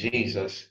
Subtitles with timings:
[0.00, 0.68] Jesus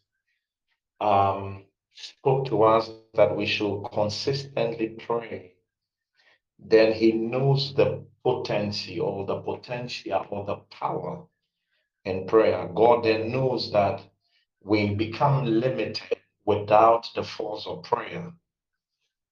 [1.01, 5.53] um, spoke to us that we should consistently pray,
[6.59, 11.23] then he knows the potency or the potential or the power
[12.05, 12.67] in prayer.
[12.73, 14.01] God then knows that
[14.63, 18.31] we become limited without the force of prayer.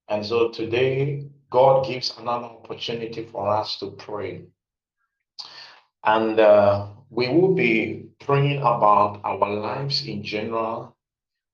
[0.09, 4.43] And so today, God gives another opportunity for us to pray.
[6.03, 10.95] And uh, we will be praying about our lives in general.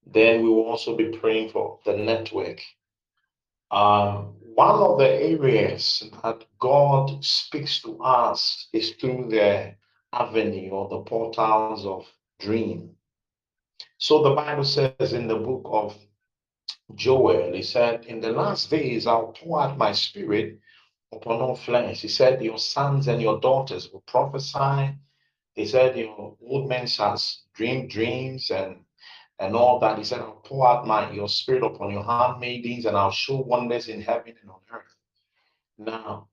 [0.06, 2.62] Then we will also be praying for the network.
[3.72, 9.76] Um, one of the areas that God speaks to us is through the
[10.14, 12.06] avenue or the portals of
[12.40, 12.96] dream.
[13.98, 15.98] So the Bible says in the book of
[16.96, 20.60] Joel, he said, In the last days I'll pour out my spirit
[21.12, 22.02] upon all flesh.
[22.02, 24.94] He said, Your sons and your daughters will prophesy.
[25.54, 27.20] He said, Your old men shall
[27.54, 28.84] dream dreams and
[29.40, 29.98] and all that.
[29.98, 33.88] He said, I'll pour out my your spirit upon your handmaidens, and I'll show wonders
[33.88, 34.96] in heaven and on earth.
[35.78, 36.28] Now,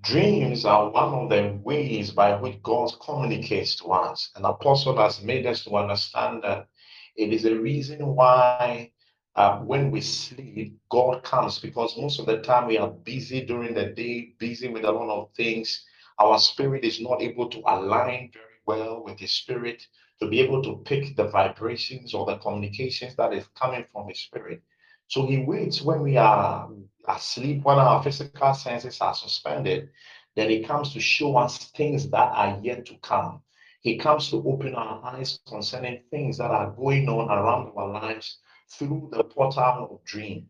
[0.00, 4.30] dreams are one of the ways by which God communicates to us.
[4.36, 6.68] An apostle has made us to understand that
[7.16, 8.90] it is a reason why
[9.36, 13.74] uh, when we sleep, God comes because most of the time we are busy during
[13.74, 15.84] the day, busy with a lot of things.
[16.22, 19.84] Our spirit is not able to align very well with His spirit
[20.20, 24.20] to be able to pick the vibrations or the communications that is coming from His
[24.20, 24.62] spirit.
[25.08, 26.70] So He waits when we are
[27.08, 29.88] asleep, when our physical senses are suspended,
[30.36, 33.42] then He comes to show us things that are yet to come.
[33.80, 38.38] He comes to open our eyes concerning things that are going on around our lives
[38.70, 40.48] through the portal of dream.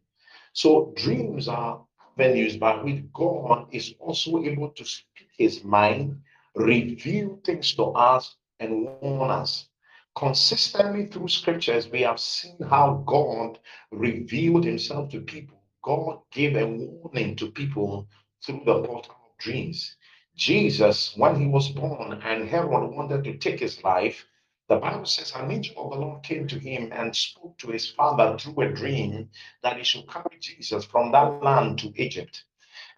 [0.53, 1.83] So dreams are
[2.19, 4.85] venues by which God is also able to
[5.43, 6.23] his mind,
[6.55, 9.69] reveal things to us, and warn us.
[10.15, 13.59] Consistently through scriptures, we have seen how God
[13.91, 15.61] revealed himself to people.
[15.83, 18.07] God gave a warning to people
[18.45, 19.97] through the portal of dreams.
[20.37, 24.25] Jesus, when he was born and Herod wanted to take his life,
[24.69, 27.91] the Bible says an angel of the Lord came to him and spoke to his
[27.91, 29.29] father through a dream
[29.63, 32.45] that he should carry Jesus from that land to Egypt.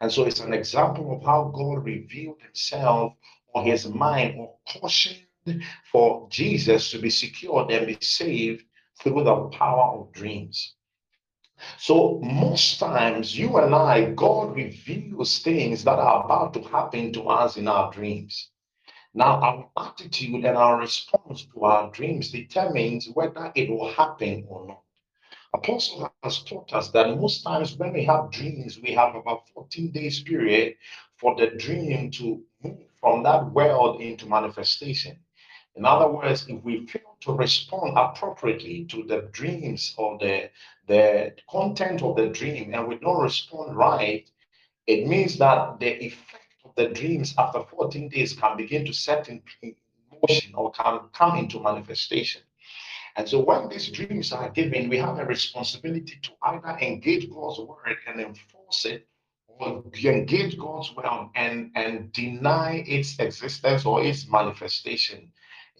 [0.01, 3.15] And so it's an example of how God revealed himself
[3.55, 5.27] or his mind or cautioned
[5.91, 8.65] for Jesus to be secured and be saved
[9.01, 10.75] through the power of dreams.
[11.79, 17.29] So most times, you and I, God reveals things that are about to happen to
[17.29, 18.51] us in our dreams.
[19.15, 24.67] Now, our attitude and our response to our dreams determines whether it will happen or
[24.67, 24.84] not.
[25.55, 29.93] Apostle has taught us that most times when we have dreams, we have about 14
[29.93, 30.75] days period
[31.17, 35.17] for the dream to move from that world into manifestation.
[35.77, 40.51] In other words, if we fail to respond appropriately to the dreams or the,
[40.89, 44.29] the content of the dream and we don't respond right,
[44.89, 49.29] it means that the effect of the dreams after 14 days can begin to set
[49.29, 49.41] in
[50.29, 52.43] motion or can come into manifestation.
[53.17, 57.61] And so when these dreams are given, we have a responsibility to either engage God's
[57.61, 59.07] word and enforce it
[59.47, 65.31] or engage God's word and, and deny its existence or its manifestation.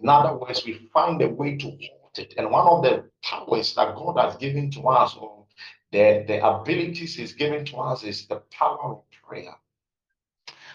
[0.01, 2.35] In other words, we find a way to halt it.
[2.37, 5.45] And one of the powers that God has given to us, or
[5.91, 9.55] the, the abilities He's given to us, is the power of prayer.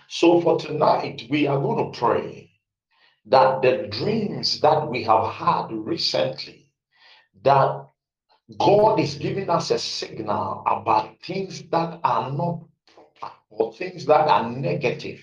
[0.08, 2.49] So for tonight, we are going to pray
[3.25, 6.72] that the dreams that we have had recently,
[7.44, 7.88] that
[8.57, 12.63] God is giving us a signal about things that are not
[13.19, 15.19] proper or things that are negative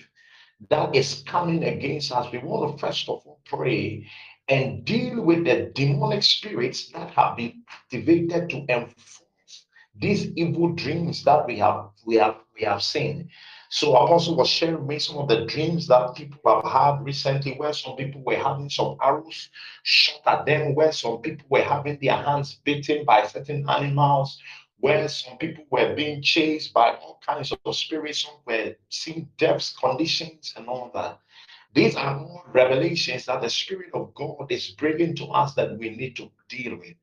[0.69, 4.07] that is coming against us, we want to first of all pray
[4.47, 9.65] and deal with the demonic spirits that have been activated to enforce
[9.99, 13.29] these evil dreams that we have we have we have seen.
[13.69, 17.55] So Apostle was sharing with me some of the dreams that people have had recently,
[17.55, 19.49] where some people were having some arrows
[19.83, 24.41] shot at them, where some people were having their hands bitten by certain animals,
[24.79, 29.75] where some people were being chased by all kinds of spirits, some were seeing depths,
[29.77, 31.19] conditions, and all that.
[31.73, 35.89] These are all revelations that the Spirit of God is bringing to us that we
[35.89, 36.95] need to deal with.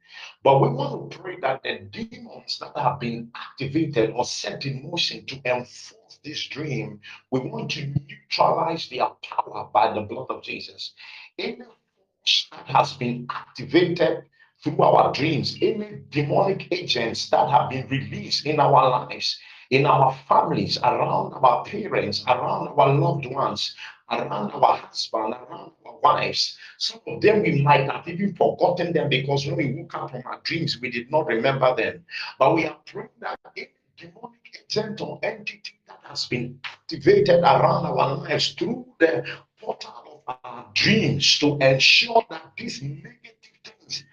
[0.43, 4.91] But we want to pray that the demons that have been activated or set in
[4.91, 7.01] motion to enforce this dream,
[7.31, 10.95] we want to neutralize their power by the blood of Jesus.
[11.39, 14.25] Any force that has been activated
[14.63, 19.39] through our dreams, any demonic agents that have been released in our lives,
[19.71, 23.75] in our families, around our parents, around our loved ones,
[24.11, 26.57] around our husband, around our wives.
[26.79, 30.23] Some of them we might have even forgotten them because when we woke up from
[30.27, 32.05] our dreams, we did not remember them.
[32.39, 35.75] But we are praying that any demonic agent or entity
[36.05, 39.25] has been activated around our lives through the
[39.61, 43.35] portal of our dreams to ensure that these negative
[43.65, 44.05] things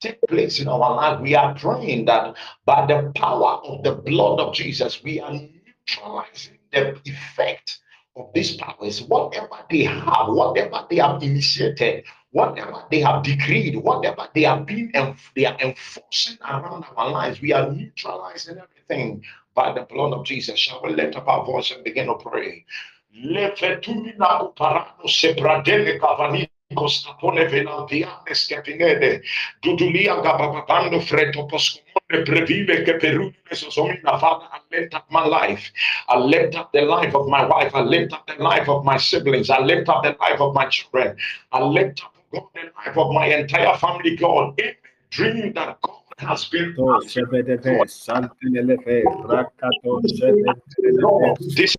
[0.00, 2.34] take place in our life, we are praying that
[2.64, 7.78] by the power of the blood of Jesus, we are neutralizing the effect
[8.16, 14.28] of these powers, whatever they have, whatever they have initiated, whatever they have decreed, whatever
[14.34, 14.90] they have been
[15.34, 19.22] they are enforcing around our lives, we are neutralizing everything
[19.54, 20.58] by the blood of Jesus.
[20.58, 22.64] Shall we lift up our voice and begin to pray?
[23.14, 23.38] I
[34.70, 35.70] lift up my life.
[36.08, 37.74] I lift up the life of my wife.
[37.74, 39.50] I lift up the life of my siblings.
[39.50, 41.16] I lift up the life of my children.
[41.52, 44.58] I lift up God, the life of my entire family, God.
[44.58, 44.74] In
[45.10, 46.74] dream that God has been
[51.54, 51.76] this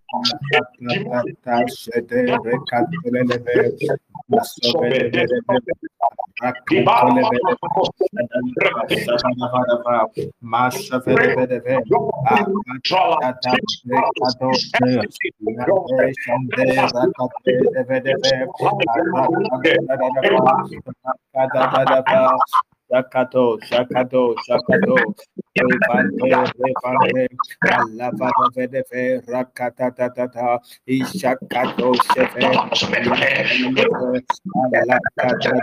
[22.93, 25.15] Shakato, Shakato, Shakato,
[25.57, 26.29] Repante,
[26.59, 27.27] Repante,
[27.63, 32.41] Alava Vedefe, Rakata Tata, Ishakato, Shefe,
[34.71, 35.53] Alakata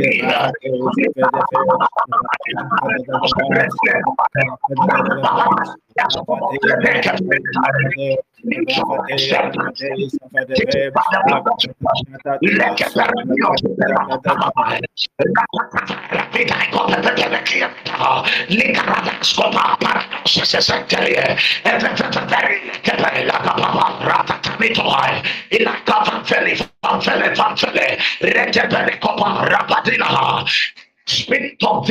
[31.05, 31.87] Spirit of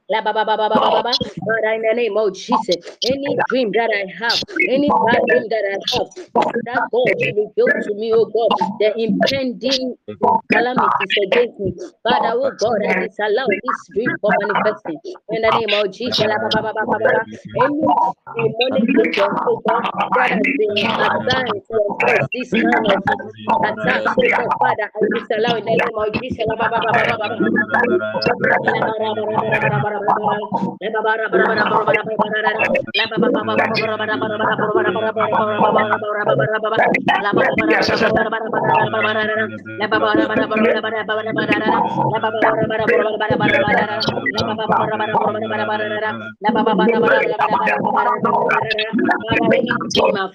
[1.49, 5.65] Father, in the name of Jesus, any dream that I have, any bad dream that
[5.67, 6.07] I have,
[6.65, 9.97] that God will reveal to me, oh God, the impending
[10.53, 11.73] calamities against me.
[12.03, 14.99] Father, oh God, I disallow this dream from manifesting.
[15.31, 16.35] In the name of Jesus, any
[18.55, 18.87] demonic
[19.47, 21.97] oh God, that has been assigned to
[22.33, 26.47] this of oh God, Father, I disallow in the name of Jesus.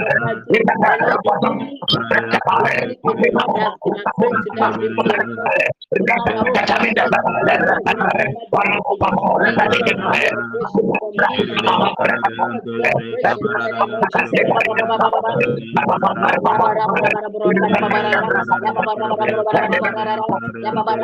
[20.64, 21.04] Ya Bapak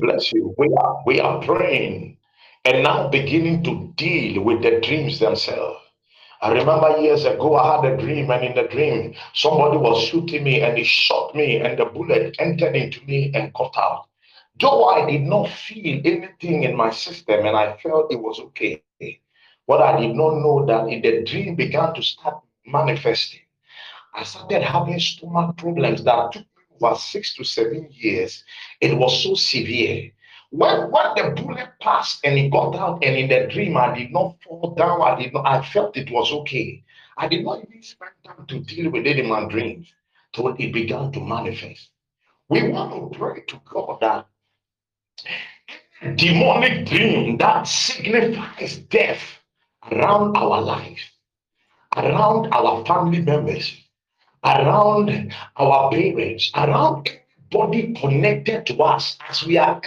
[0.00, 0.54] bless you.
[0.58, 2.16] We are we are praying
[2.64, 5.81] and now beginning to deal with the dreams themselves.
[6.42, 10.42] I remember years ago I had a dream, and in the dream, somebody was shooting
[10.44, 14.08] me and he shot me, and the bullet entered into me and cut out.
[14.60, 18.82] Though I did not feel anything in my system and I felt it was okay,
[19.66, 23.40] what I did not know that in the dream began to start manifesting.
[24.12, 28.44] I started having stomach problems that took me over six to seven years.
[28.80, 30.10] It was so severe.
[30.52, 34.12] When, when the bullet passed and it got out, and in the dream I did
[34.12, 36.84] not fall down, I did not, I felt it was okay.
[37.16, 39.90] I did not even spend time to deal with it in my dreams
[40.34, 41.88] till it began to manifest.
[42.50, 44.26] We want to pray to God that
[46.16, 49.22] demonic dream that signifies death
[49.90, 51.00] around our life,
[51.96, 53.74] around our family members,
[54.44, 57.08] around our parents, around
[57.50, 59.80] everybody connected to us as we are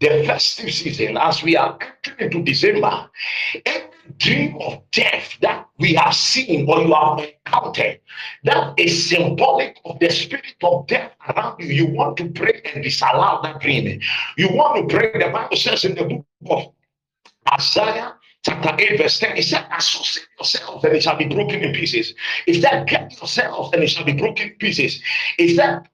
[0.00, 3.10] the festive season, as we are entering into December.
[3.64, 3.88] Every
[4.18, 8.00] dream of death that we have seen or you have encountered
[8.44, 11.66] that is symbolic of the spirit of death around you.
[11.68, 14.00] You want to pray and disallow that dream.
[14.36, 15.12] You want to pray.
[15.12, 16.72] The Bible says in the book of
[17.52, 18.14] Isaiah
[18.44, 22.14] chapter 8, verse 10, it said, Associate yourselves and it shall be broken in pieces.
[22.46, 25.02] It said, Get yourselves and it shall be broken in pieces.
[25.38, 25.88] It said,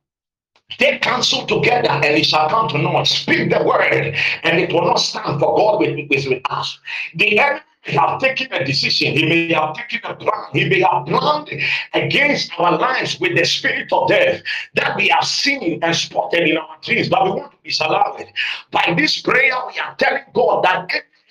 [0.76, 3.06] Take counsel together and it shall come to naught.
[3.06, 6.78] Speak the word and it will not stand for God with, with, with us.
[7.14, 11.06] The enemy have taken a decision, he may have taken a plan, he may have
[11.06, 11.50] planned
[11.94, 14.42] against our lives with the spirit of death
[14.74, 18.28] that we have seen and spotted in our dreams, but we want to disallow it.
[18.70, 20.90] By this prayer, we are telling God that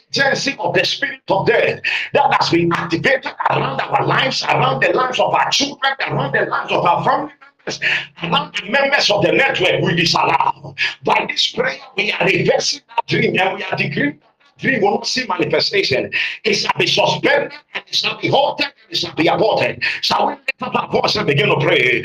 [0.10, 1.80] agency of the spirit of death
[2.14, 6.46] that has been activated around our lives, around the lives of our children, around the
[6.50, 7.34] lives of our family
[7.68, 10.76] members, the members of the network, we disallow.
[11.04, 14.20] By this prayer, we are reversing that dream and we are decreeing
[14.58, 16.12] dream will not see manifestation.
[16.44, 19.84] It shall be suspended and it shall be halted and it shall be aborted.
[20.02, 22.04] Shall we lift up our voice and begin to pray?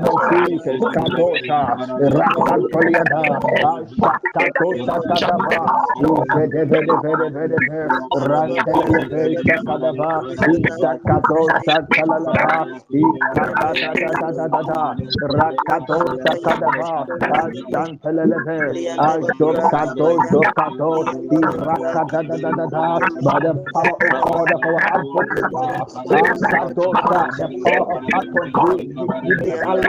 [29.61, 29.80] power of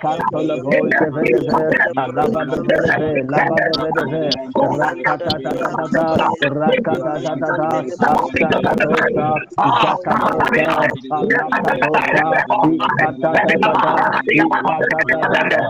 [0.00, 6.06] Santo la voce vede araba vede lava vede rakata da da da da
[6.42, 9.40] rakata da da da asta da da da
[9.80, 13.96] jaka da da araba da da ikata da da da
[14.30, 15.62] ikata da da da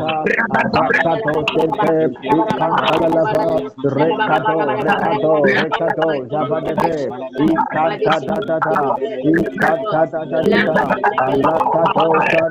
[0.56, 3.62] rakata do sente ikata la lava
[3.96, 12.08] rekado rekado rekado java vede ikata da da da ikata da da da araba da
[12.30, 12.50] da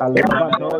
[0.00, 0.71] allow their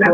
[0.00, 0.13] de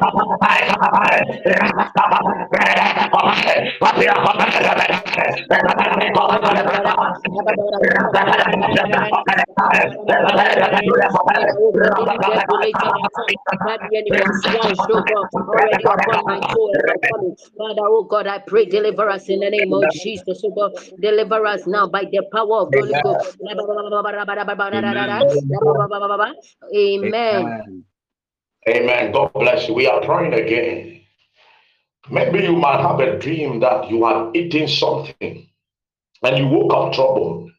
[17.57, 21.45] Father, oh God, I pray, deliver us in the name of Jesus, oh God, deliver
[21.45, 23.37] us now by the power of Holy Ghost.
[26.75, 27.85] Amen.
[28.69, 29.11] Amen.
[29.11, 29.73] God bless you.
[29.75, 31.01] We are praying again.
[32.09, 35.49] Maybe you might have a dream that you have eaten something
[36.23, 37.51] and you woke up troubled.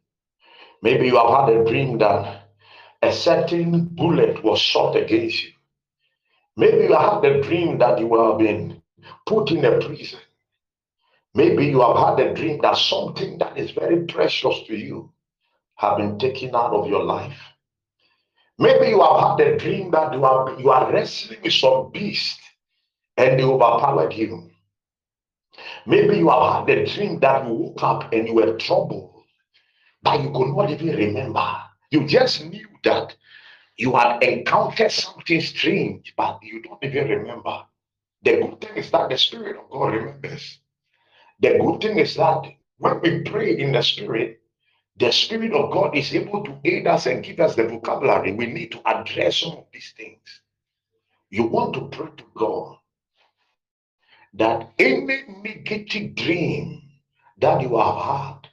[0.83, 2.49] Maybe you have had a dream that
[3.03, 5.51] a certain bullet was shot against you.
[6.57, 8.83] Maybe you have had a dream that you have been
[9.27, 10.21] put in a prison.
[11.35, 15.13] Maybe you have had a dream that something that is very precious to you
[15.77, 17.39] have been taken out of your life.
[18.63, 22.39] Maybe you have had a dream that you are you are wrestling with some beast
[23.17, 24.53] and they overpowered you.
[25.85, 29.25] Maybe you have had a dream that you woke up and you were troubled,
[30.01, 31.57] but you could not even remember.
[31.91, 33.17] You just knew that
[33.79, 37.65] you had encountered something strange, but you don't even remember.
[38.23, 40.61] The good thing is that the Spirit of God remembers.
[41.41, 42.45] The good thing is that
[42.79, 44.42] when we pray in the Spirit,
[45.03, 48.47] the Spirit of God is able to aid us and give us the vocabulary we
[48.47, 50.43] need to address some of these things.
[51.31, 52.79] You want to pray to God
[54.35, 56.83] that any negative dream
[57.39, 58.49] that you have had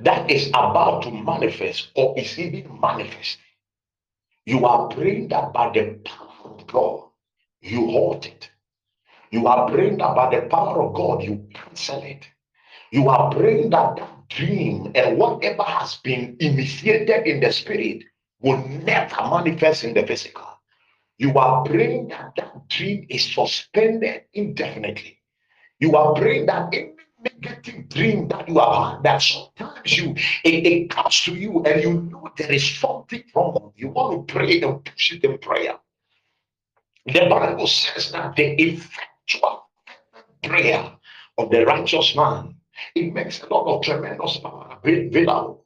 [0.00, 3.42] that is about to manifest or is even manifesting,
[4.46, 7.08] you are praying that by the power of God,
[7.62, 8.50] you halt it.
[9.32, 12.26] You are praying that by the power of God, you cancel it.
[12.92, 18.04] You are praying that dream and whatever has been initiated in the spirit
[18.40, 20.46] will never manifest in the physical.
[21.18, 25.18] You are praying that that dream is suspended indefinitely.
[25.80, 30.66] You are praying that any negative dream that you have had, that sometimes you it,
[30.66, 33.72] it comes to you and you know there is something wrong.
[33.76, 35.76] You want to pray and push it in prayer.
[37.06, 39.64] The Bible says that the effectual
[40.42, 40.92] prayer
[41.38, 42.56] of the righteous man
[42.94, 45.64] it makes a lot of tremendous power available.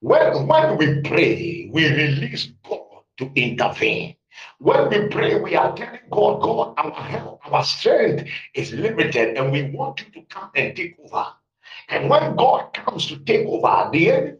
[0.00, 4.16] When, when we pray, we release God to intervene.
[4.58, 9.52] When we pray, we are telling God, God, our help, our strength is limited, and
[9.52, 11.26] we want you to come and take over.
[11.88, 14.38] And when God comes to take over, the enemy.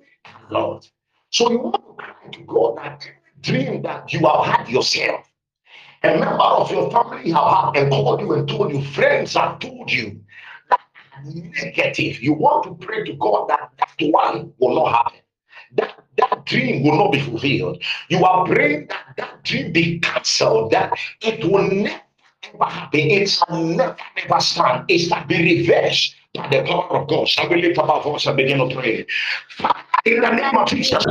[1.31, 3.07] So you want to cry to God that
[3.41, 5.27] dream that you have had yourself,
[6.03, 9.59] a member of your family have had and called you and told you, friends have
[9.61, 10.21] told you
[11.25, 12.23] negative.
[12.23, 15.21] You want to pray to God that that one will not happen.
[15.75, 17.83] That that dream will not be fulfilled.
[18.09, 22.01] You are praying that that dream be cancelled, that it will never
[22.43, 23.01] ever happen.
[23.01, 24.85] It shall never, ever stand.
[24.89, 27.29] It shall be reversed by the power of God.
[27.29, 29.07] Shall we lift up our voice and begin to pray?
[29.51, 31.05] Father, In the name of Jesus.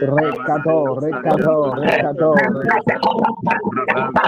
[0.00, 2.34] Recado, recado, recado,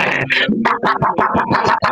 [0.03, 1.92] Terima kasih.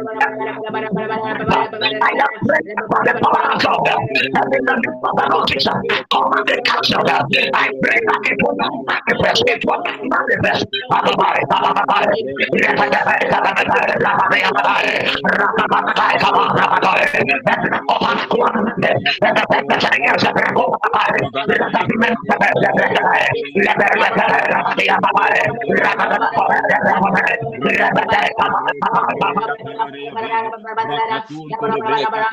[0.00, 4.00] I the powers of them.
[7.54, 7.98] I pray
[8.30, 9.82] it will not manifest, it will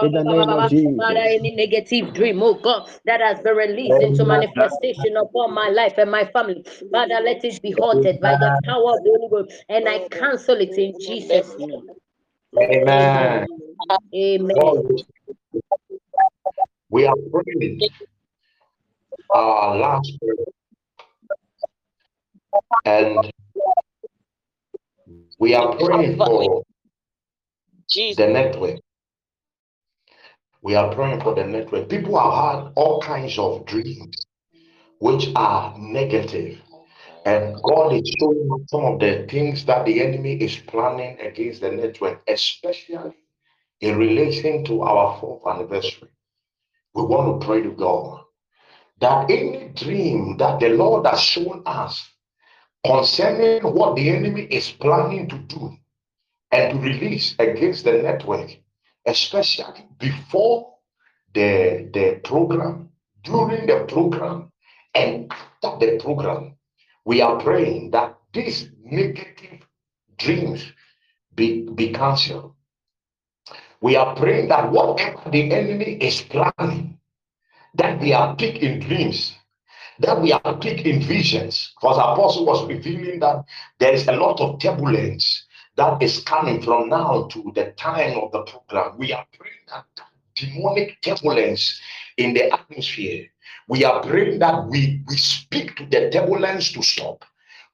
[0.00, 0.94] In the name of Jesus.
[0.96, 5.94] Father, any negative dream, oh God, that has been released into manifestation upon my life
[5.98, 6.64] and my family.
[6.92, 10.56] Father, let it be halted by the power of the Holy Ghost, and I cancel
[10.56, 11.84] it in Jesus' name.
[12.58, 13.46] Amen.
[14.16, 15.04] Amen.
[16.90, 17.80] We are praying
[19.34, 20.46] our last prayer.
[22.84, 23.30] And
[25.38, 26.64] we are praying for
[28.16, 28.80] the network.
[30.62, 31.88] We are praying for the network.
[31.88, 34.16] People have had all kinds of dreams
[35.00, 36.60] which are negative.
[37.26, 41.70] And God is showing some of the things that the enemy is planning against the
[41.72, 43.14] network, especially
[43.80, 46.08] in relation to our fourth anniversary.
[46.98, 48.24] We want to pray to God
[49.00, 52.04] that any dream that the Lord has shown us
[52.84, 55.76] concerning what the enemy is planning to do
[56.50, 58.50] and to release against the network,
[59.06, 60.74] especially before
[61.34, 62.88] the, the program,
[63.22, 64.50] during the program,
[64.92, 65.32] and
[65.62, 66.56] after the program,
[67.04, 69.60] we are praying that these negative
[70.18, 70.72] dreams
[71.36, 72.54] be, be cancelled.
[73.80, 76.98] We are praying that whatever the enemy is planning,
[77.74, 79.34] that we are picked in dreams,
[80.00, 81.72] that we are picked in visions.
[81.80, 83.44] Because Apostle was revealing that
[83.78, 85.44] there is a lot of turbulence
[85.76, 88.98] that is coming from now to the time of the program.
[88.98, 89.84] We are praying that
[90.34, 91.80] demonic turbulence
[92.16, 93.26] in the atmosphere.
[93.68, 97.24] We are praying that we, we speak to the turbulence to stop.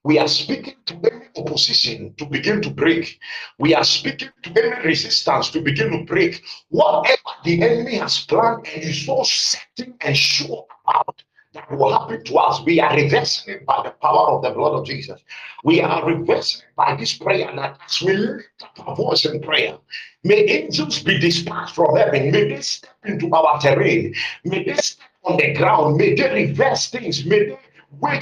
[0.05, 3.19] We are speaking to any opposition to begin to break.
[3.59, 6.43] We are speaking to any resistance to begin to break.
[6.69, 11.23] Whatever the enemy has planned and is so certain and sure about
[11.55, 14.79] that will happen to us, we are reversing it by the power of the blood
[14.79, 15.23] of Jesus.
[15.65, 19.41] We are reversing it by this prayer that as we lift up our voice in
[19.41, 19.79] prayer,
[20.23, 22.31] may angels be dispatched from heaven.
[22.31, 24.15] May they step into our terrain.
[24.45, 25.97] May they step on the ground.
[25.97, 27.25] May they reverse things.
[27.25, 27.59] May they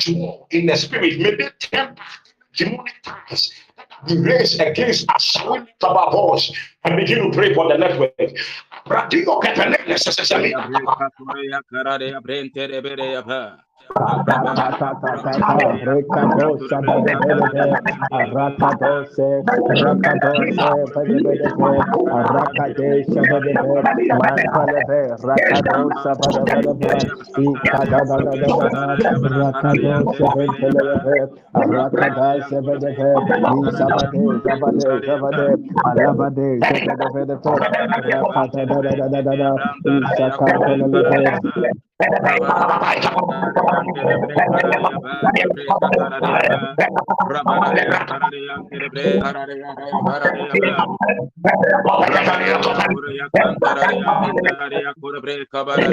[0.09, 1.19] war in the spirit.
[1.19, 2.21] May they turn back
[2.55, 4.09] demonic ties that have
[4.61, 5.37] against us.
[5.45, 6.53] We lift up our voice
[6.85, 8.15] and begin to pray for the network.
[8.87, 9.23] Rakadai
[55.53, 55.93] Kabare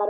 [0.00, 0.08] Ya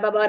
[0.00, 0.28] Bapak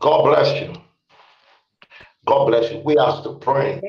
[0.00, 0.87] God bless you.
[2.28, 2.82] God bless you.
[2.84, 3.80] We are still praying.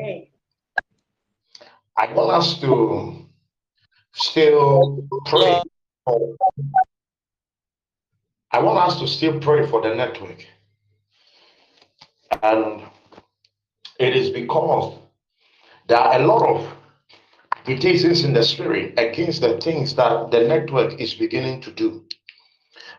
[1.98, 3.26] I want us to
[4.14, 5.62] still pray.
[8.52, 10.46] I want us to still pray for the network.
[12.42, 12.84] And
[14.00, 14.98] it is because
[15.90, 16.74] there are a lot of
[17.58, 22.06] agitations in the spirit against the things that the network is beginning to do.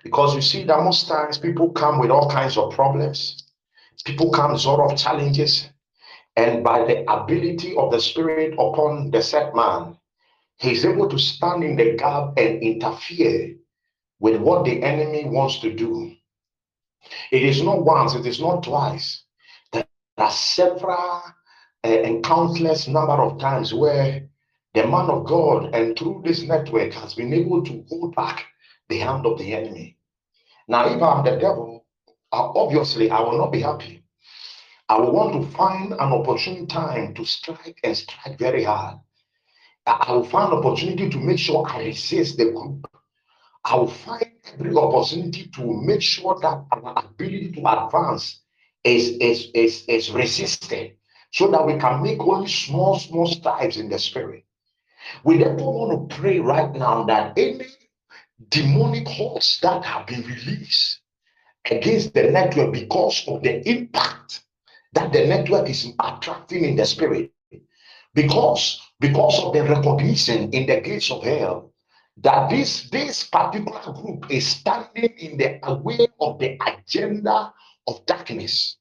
[0.04, 3.39] Because you see that most times people come with all kinds of problems,
[4.02, 5.68] people come sort of challenges,
[6.36, 9.96] and by the ability of the spirit upon the set man,
[10.58, 13.56] he's able to stand in the gap and interfere
[14.20, 16.14] with what the enemy wants to do.
[17.32, 19.24] It is not once, it is not twice.
[19.72, 19.84] There
[20.18, 21.22] are several
[21.82, 24.28] uh, and countless number of times where
[24.74, 28.46] the man of God and through this network has been able to hold back
[28.88, 29.96] the hand of the enemy.
[30.68, 31.79] Now, if I'm the devil,
[32.32, 34.04] Uh, obviously I will not be happy.
[34.88, 38.98] I will want to find an opportune time to strike and strike very hard.
[39.86, 42.86] I will find opportunity to make sure I resist the group.
[43.64, 48.40] I will find every opportunity to make sure that our ability to advance
[48.84, 50.96] is, is, is, is resisted
[51.32, 54.44] so that we can make only small, small strides in the spirit.
[55.24, 57.66] We therefore want to pray right now that any
[58.48, 60.99] demonic hordes that have been released
[61.70, 64.42] against the network because of the impact
[64.92, 67.32] that the network is attracting in the spirit,
[68.14, 71.72] because because of the recognition in the gates of hell
[72.18, 77.52] that this this particular group is standing in the way of the agenda
[77.86, 78.76] of darkness.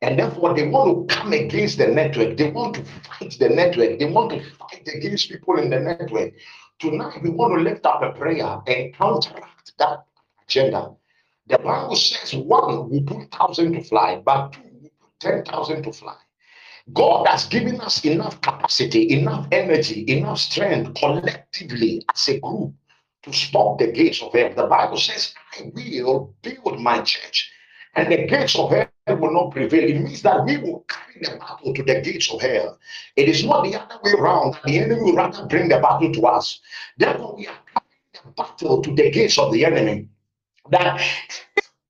[0.00, 2.36] And therefore they want to come against the network.
[2.36, 3.98] They want to fight the network.
[3.98, 6.34] They want to fight against people in the network.
[6.78, 10.04] Tonight we want to lift up a prayer and counteract that
[10.44, 10.92] agenda
[11.48, 15.82] the bible says one will put thousand to fly but two will put ten thousand
[15.82, 16.16] to fly
[16.92, 22.72] God has given us enough capacity, enough energy, enough strength collectively as a group
[23.22, 24.54] to stop the gates of hell.
[24.54, 27.50] The Bible says, I will build my church,
[27.94, 29.84] and the gates of hell will not prevail.
[29.84, 32.78] It means that we will carry the battle to the gates of hell.
[33.16, 34.56] It is not the other way around.
[34.64, 36.60] The enemy will rather bring the battle to us.
[36.96, 40.08] Therefore, we are carrying the battle to the gates of the enemy.
[40.70, 41.00] That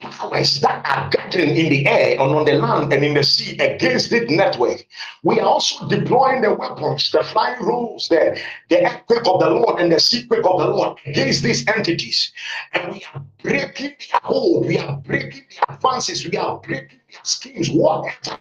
[0.01, 3.57] powers that are gathering in the air and on the land and in the sea
[3.59, 4.87] against this network.
[5.23, 9.81] We are also deploying the weapons, the flying rules, the, the earthquake of the Lord
[9.81, 12.33] and the seaquake of the Lord against these entities.
[12.73, 17.25] And we are breaking their hold, we are breaking their advances, we are breaking their
[17.25, 18.39] schemes, whatever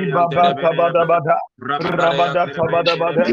[0.07, 3.23] Rabada kabada bada, rabada kabada bada,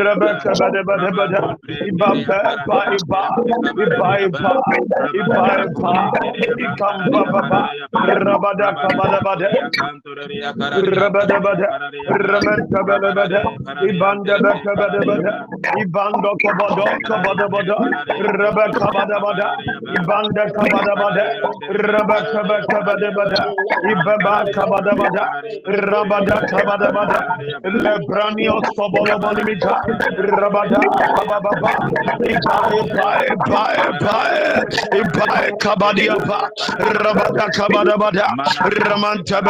[0.00, 2.38] Rabba Rebada, Ibamba,
[2.94, 3.50] Ibamba,
[4.30, 4.52] Ibamba,
[5.18, 6.20] Ibamba,
[6.54, 7.60] Ibamba, Baba,
[8.24, 9.18] Rabada, Kabada,
[11.00, 11.68] Rabada, Bada,
[12.10, 13.40] Raman, Kabada, Bada,
[13.90, 15.32] Ibanda, Kabada, Bada,
[15.82, 17.76] Ibando, Kabado, Kabada, Bada,
[18.30, 18.86] Rabada,
[30.30, 30.80] Rabada,
[35.00, 36.14] ipae kabadia
[37.02, 38.26] rabada kabada bada
[38.86, 39.40] ramanta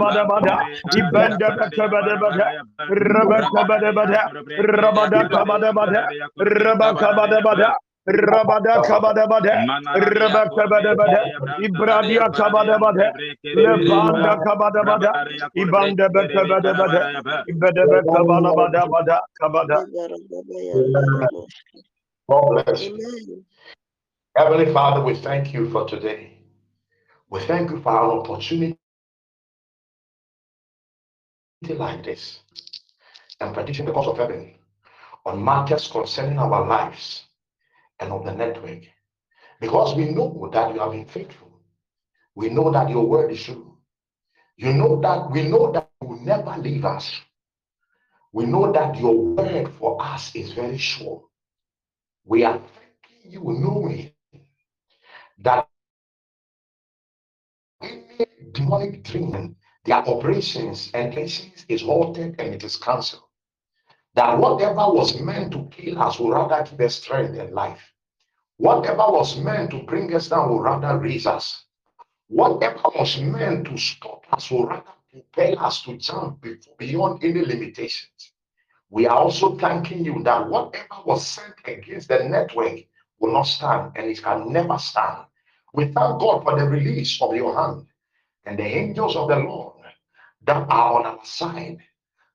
[0.00, 0.54] bada bada
[0.96, 1.48] ibanda
[1.90, 4.22] bada bada rabaka bada bada
[4.58, 6.02] rabada kabada bada
[6.40, 7.70] rabaka bada bada
[8.08, 9.54] Rabada kabada bada,
[9.94, 11.22] rabaka bada bada,
[11.62, 13.12] ibradia kabada bada,
[13.54, 15.12] lebanda kabada bada,
[15.54, 17.02] ibanda bada bada bada,
[17.46, 19.86] ibada bada bada bada bada kabada.
[22.28, 23.44] God bless you.
[24.36, 26.38] Heavenly Father, we thank you for today.
[27.30, 28.79] We thank you for our opportunity
[31.68, 32.40] like this
[33.40, 34.54] and petition the cause of heaven
[35.26, 37.24] on matters concerning our lives
[38.00, 38.82] and of the network.
[39.60, 41.60] Because we know that you have been faithful.
[42.34, 43.76] We know that your word is true.
[44.56, 47.20] You know that we know that you will never leave us.
[48.32, 51.24] We know that your word for us is very sure.
[52.24, 54.12] We are thanking you knowing
[55.40, 55.68] that
[57.82, 58.04] any
[58.52, 63.24] demonic dream, their operations and places is halted and it is cancelled.
[64.14, 67.80] That whatever was meant to kill us will rather give us strength and life.
[68.58, 71.64] Whatever was meant to bring us down will rather raise us.
[72.28, 76.44] Whatever was meant to stop us will rather propel us to jump
[76.78, 78.32] beyond any limitations.
[78.90, 82.80] We are also thanking you that whatever was sent against the network
[83.18, 85.24] will not stand and it can never stand.
[85.72, 87.86] We thank God for the release of your hand
[88.44, 89.69] and the angels of the Lord
[90.42, 91.78] that are on our side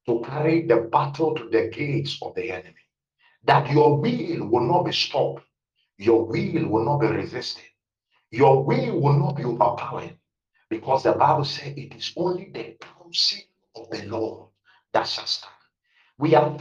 [0.05, 2.75] to carry the battle to the gates of the enemy.
[3.43, 5.43] That your will will not be stopped,
[5.97, 7.65] your will will not be resisted,
[8.31, 10.17] your will will not be overpowered,
[10.69, 13.39] because the Bible says it is only the counsel
[13.75, 14.49] of the Lord
[14.93, 15.51] that shall stand.
[16.17, 16.51] We are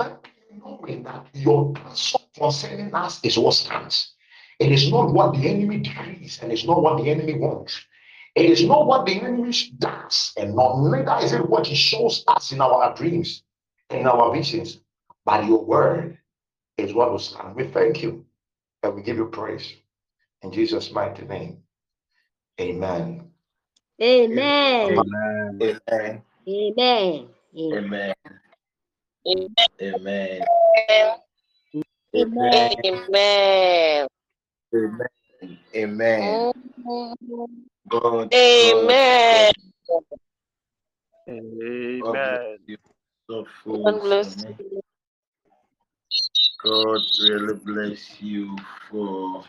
[0.50, 4.14] you knowing that your counsel concerning us is what stands.
[4.58, 7.80] It is not what the enemy decrees, and it's not what the enemy wants.
[8.34, 12.24] It is not what the enemy does, and not neither is it what he shows
[12.26, 13.44] us in our dreams,
[13.90, 14.80] in our visions,
[15.24, 16.18] but your word
[16.76, 17.54] is what will stand.
[17.54, 18.26] We thank you
[18.82, 19.72] and we give you praise.
[20.42, 21.58] In Jesus' mighty name.
[22.60, 23.30] Amen.
[24.02, 24.98] Amen.
[25.62, 25.62] Amen.
[25.62, 26.22] Amen.
[26.48, 27.28] Amen.
[27.56, 28.14] Amen.
[29.80, 30.44] Amen.
[32.16, 32.86] Amen.
[34.74, 35.12] Amen.
[35.74, 36.52] Amen.
[37.92, 39.52] Amen.
[39.88, 40.02] God.
[41.28, 42.00] Amen.
[42.00, 42.22] God, Amen.
[42.24, 42.76] bless you
[43.28, 43.46] so
[43.84, 44.80] God bless you.
[46.64, 48.56] God really bless you
[48.90, 49.44] for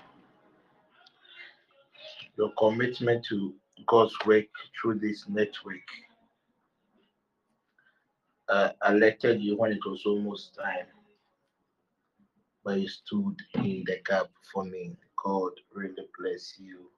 [2.38, 3.53] your commitment to
[3.88, 4.45] God's work
[4.79, 5.88] through this network.
[8.49, 10.88] Uh, I elected you when it was almost time,
[12.63, 14.97] but you stood in the gap for me.
[15.23, 16.91] God really bless you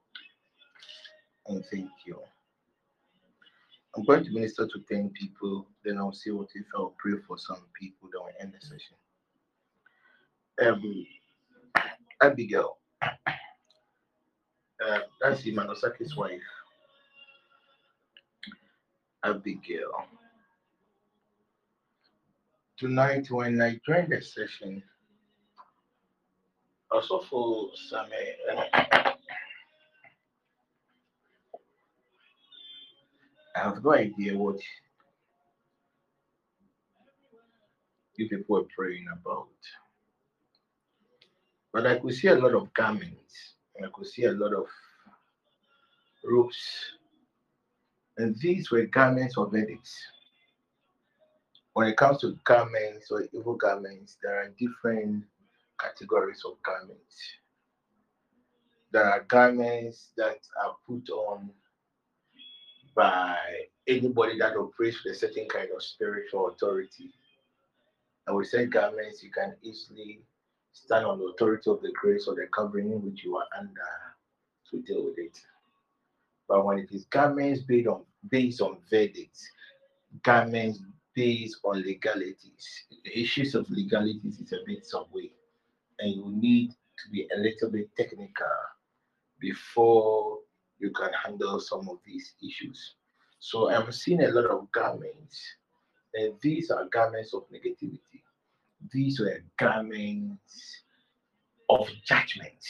[1.48, 2.18] and thank you.
[3.96, 7.38] I'm going to minister to 10 people, then I'll see what if I'll pray for
[7.38, 8.96] some people, then we'll end the session.
[10.60, 11.06] Um,
[12.22, 12.78] Abigail,
[14.84, 16.40] uh, that's Imanosaki's wife.
[19.24, 19.92] Abigail.
[22.78, 24.82] Tonight, when I joined the session,
[26.90, 28.06] also for some,
[28.52, 29.12] uh,
[33.58, 34.60] I have no idea what
[38.16, 39.48] you people are praying about.
[41.72, 44.66] But I could see a lot of garments, and I could see a lot of
[46.24, 46.56] ropes.
[48.16, 49.96] And these were garments of edicts.
[51.72, 55.24] When it comes to garments or evil garments, there are different
[55.80, 57.16] categories of garments.
[58.92, 61.50] There are garments that are put on
[62.98, 63.36] by
[63.86, 67.14] anybody that operates with a certain kind of spiritual authority.
[68.26, 70.22] And we say garments, you can easily
[70.72, 73.70] stand on the authority of the grace or the covering in which you are under
[74.70, 75.38] to deal with it.
[76.48, 79.48] But when it is garments based on based on verdicts,
[80.24, 80.80] garments
[81.14, 85.30] based on legalities, the issues of legalities is a bit some way,
[86.00, 88.46] and you need to be a little bit technical
[89.38, 90.38] before
[90.78, 92.94] you can handle some of these issues.
[93.40, 95.40] So I'm seeing a lot of garments,
[96.14, 98.22] and these are garments of negativity.
[98.92, 100.82] These were garments
[101.68, 102.64] of judgment.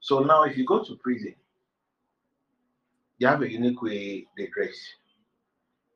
[0.00, 1.34] So now, if you go to prison,
[3.18, 4.76] you have a unique way they dress,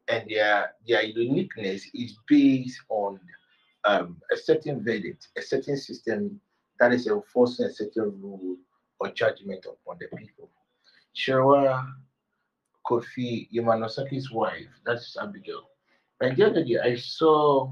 [0.09, 3.21] and their their uniqueness is based on
[3.85, 6.41] um, a certain verdict, a certain system
[6.81, 8.57] that is enforcing a certain rule
[9.01, 10.51] or judgment upon the people.
[11.13, 11.87] Shira
[12.87, 15.69] Kofi Yamanosaki's wife, that's Abigail.
[16.21, 17.71] And the other day, I saw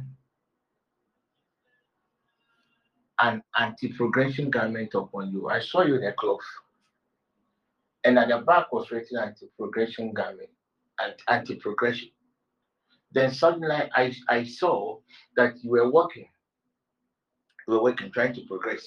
[3.20, 5.48] an anti-progression garment upon you.
[5.48, 6.40] I saw you in a cloth.
[8.04, 10.50] And at the back was written anti-progression garment
[11.28, 12.10] anti-progression.
[13.12, 14.98] Then suddenly I, I saw
[15.36, 16.28] that you were walking.
[17.66, 18.86] You were working, trying to progress.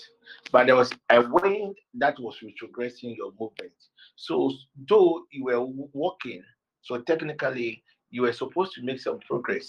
[0.52, 3.74] But there was a wind that was retrogressing your movement.
[4.16, 4.52] So
[4.88, 6.44] though you were walking,
[6.82, 9.68] so technically you were supposed to make some progress.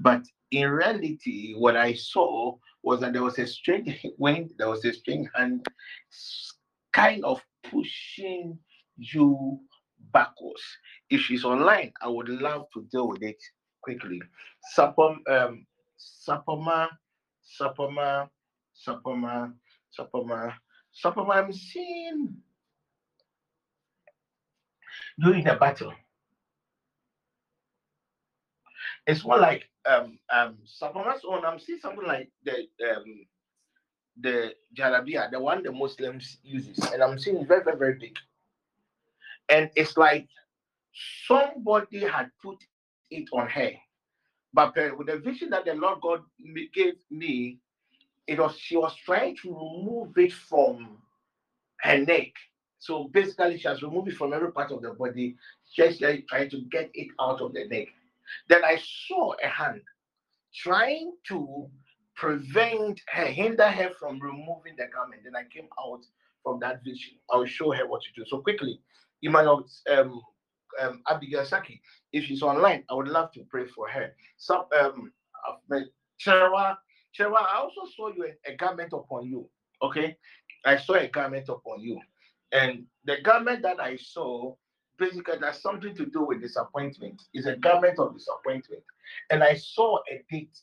[0.00, 4.84] But in reality, what I saw was that there was a strange wind, there was
[4.84, 5.66] a strange hand
[6.92, 8.58] kind of pushing
[8.96, 9.58] you
[10.12, 10.62] backwards.
[11.10, 13.42] If she's online, I would love to deal with it
[13.82, 14.20] quickly.
[14.76, 15.66] Sapom, um,
[15.98, 16.88] Sapoma,
[17.60, 18.28] Sapoma,
[18.74, 19.52] Sapoma,
[19.98, 20.54] Sapoma,
[20.92, 22.36] Sapoma, I'm seeing
[25.20, 25.92] during the battle.
[29.06, 33.26] It's more like um um Sapoma's on I'm seeing something like the um
[34.20, 38.16] the Jalabia, the one the Muslims uses, and I'm seeing very, very, very big.
[39.48, 40.28] And it's like
[41.26, 42.58] somebody had put
[43.10, 43.70] it on her.
[44.52, 46.20] But with the vision that the Lord God
[46.74, 47.58] gave me,
[48.26, 50.98] it was she was trying to remove it from
[51.80, 52.32] her neck.
[52.82, 55.36] So basically, she has removed it from every part of the body,
[55.72, 57.86] just like trying to get it out of the neck.
[58.48, 58.76] Then I
[59.06, 59.82] saw a hand
[60.52, 61.68] trying to
[62.16, 65.22] prevent her, hinder her from removing the garment.
[65.22, 66.00] Then I came out
[66.42, 67.12] from that vision.
[67.30, 68.24] I'll show her what to do.
[68.28, 68.80] So quickly,
[69.22, 70.20] Emmanuel um,
[70.80, 71.80] um, Abigail Saki,
[72.12, 74.12] if she's online, I would love to pray for her.
[74.38, 75.12] So, um,
[76.20, 76.76] Cherewa,
[77.20, 79.48] I also saw you a, a garment upon you.
[79.80, 80.16] Okay,
[80.64, 82.00] I saw a garment upon you,
[82.52, 84.54] and the garment that I saw
[84.98, 87.20] basically has something to do with disappointment.
[87.34, 88.82] It's a garment of disappointment,
[89.30, 90.58] and I saw a date,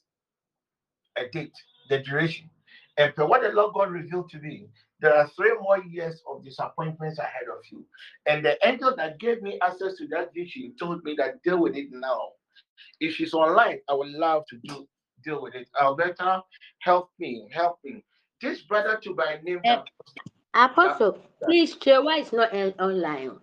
[1.18, 1.56] a date,
[1.90, 2.50] the duration,
[2.98, 4.68] and per what the Lord God revealed to me,
[5.02, 7.86] there are three more years of disappointments ahead of you.
[8.26, 11.78] And the angel that gave me access to that vision told me that deal with
[11.78, 12.32] it now.
[13.00, 14.88] If she's online, I would love to do
[15.24, 15.70] deal with it.
[15.82, 16.44] Alberta,
[16.80, 18.04] help me, help me.
[18.42, 19.62] This brother to by name.
[19.66, 19.78] Eh,
[20.54, 23.40] Apostle, please, Chewa is not on- online.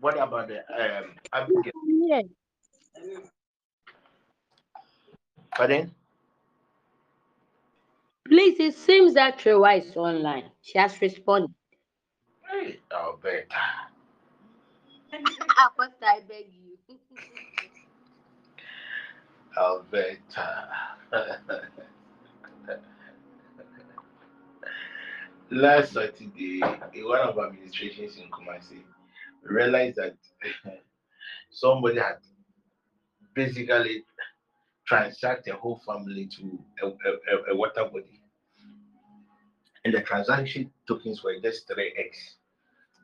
[0.00, 1.72] What about the um Abigail?
[1.86, 2.22] Yeah.
[5.56, 5.94] Pardon?
[8.26, 10.50] Please, it seems that Chewa is online.
[10.62, 11.54] She has responded.
[12.50, 13.46] Hey, Alberta.
[15.66, 16.78] Apostle, I beg you.
[19.56, 20.68] Alberta.
[25.54, 28.82] Last Saturday, one of our administrations in Kumasi,
[29.44, 30.16] realized that
[31.50, 32.16] somebody had
[33.36, 34.02] basically
[34.84, 38.20] transact the whole family to a, a, a water body.
[39.84, 42.34] And the transaction tokens were just 3x.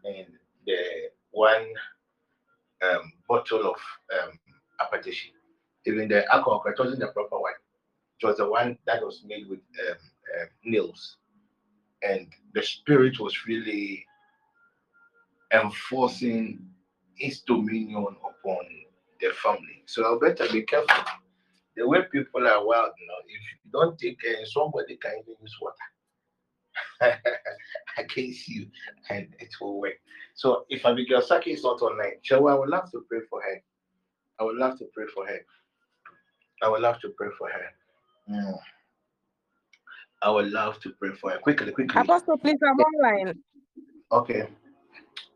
[0.02, 0.26] And
[0.66, 0.76] the
[1.30, 1.68] one
[2.82, 3.76] um, bottle of
[4.24, 4.40] um,
[4.80, 5.30] akpeteshie,
[5.86, 7.52] even the alcohol, it wasn't the proper one.
[8.20, 9.96] It was the one that was made with um,
[10.40, 11.18] um, nails.
[12.02, 14.06] And the spirit was really
[15.52, 16.66] enforcing
[17.18, 18.66] its dominion upon
[19.20, 19.82] the family.
[19.86, 21.04] So I better be careful.
[21.76, 25.34] The way people are wild, you know, if you don't take care, somebody can even
[25.40, 25.74] use water
[27.98, 28.66] against you
[29.08, 29.94] and it will work.
[30.34, 33.62] So if Abigail Saki is not online, shall I would love to pray for her.
[34.38, 35.40] I would love to pray for her.
[36.62, 37.66] I would love to pray for her.
[38.30, 38.58] Mm.
[40.22, 41.38] I would love to pray for her.
[41.38, 42.00] Quickly, quickly.
[42.00, 43.34] Apostle, please, I'm online.
[44.12, 44.48] Okay.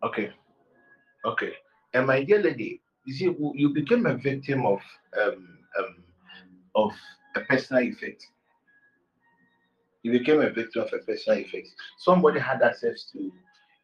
[0.03, 0.31] Okay.
[1.25, 1.53] Okay.
[1.95, 4.81] And my dear lady, you see, you became a victim of
[5.21, 6.05] um, um
[6.75, 6.93] of
[7.37, 8.27] a personal effect.
[10.03, 11.69] You became a victim of a personal effect.
[11.99, 13.33] Somebody had access to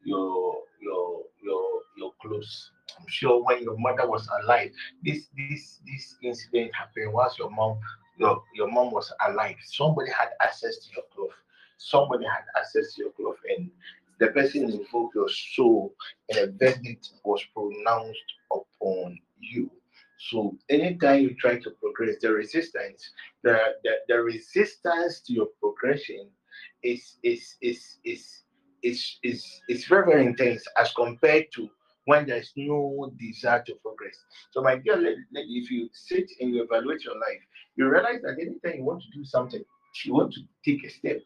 [0.04, 2.70] your your your your clothes.
[2.98, 4.70] I'm sure when your mother was alive,
[5.02, 7.78] this this this incident happened whilst your mom
[8.18, 9.56] your your mom was alive.
[9.64, 11.36] Somebody had access to your cloth.
[11.78, 13.70] Somebody had access to your cloth, and
[14.18, 15.94] the person invoked your soul,
[16.28, 19.70] and a verdict was pronounced upon you.
[20.18, 23.10] So anytime you try to progress, the resistance,
[23.42, 26.28] the, the, the resistance to your progression
[26.82, 28.42] is is is is
[28.82, 31.70] is is is very, very intense as compared to
[32.04, 34.16] when there's no desire to progress.
[34.50, 37.40] So my dear lady, if you sit and you evaluate your life,
[37.76, 39.62] you realize that anytime you want to do something,
[40.04, 41.20] you want to take a step,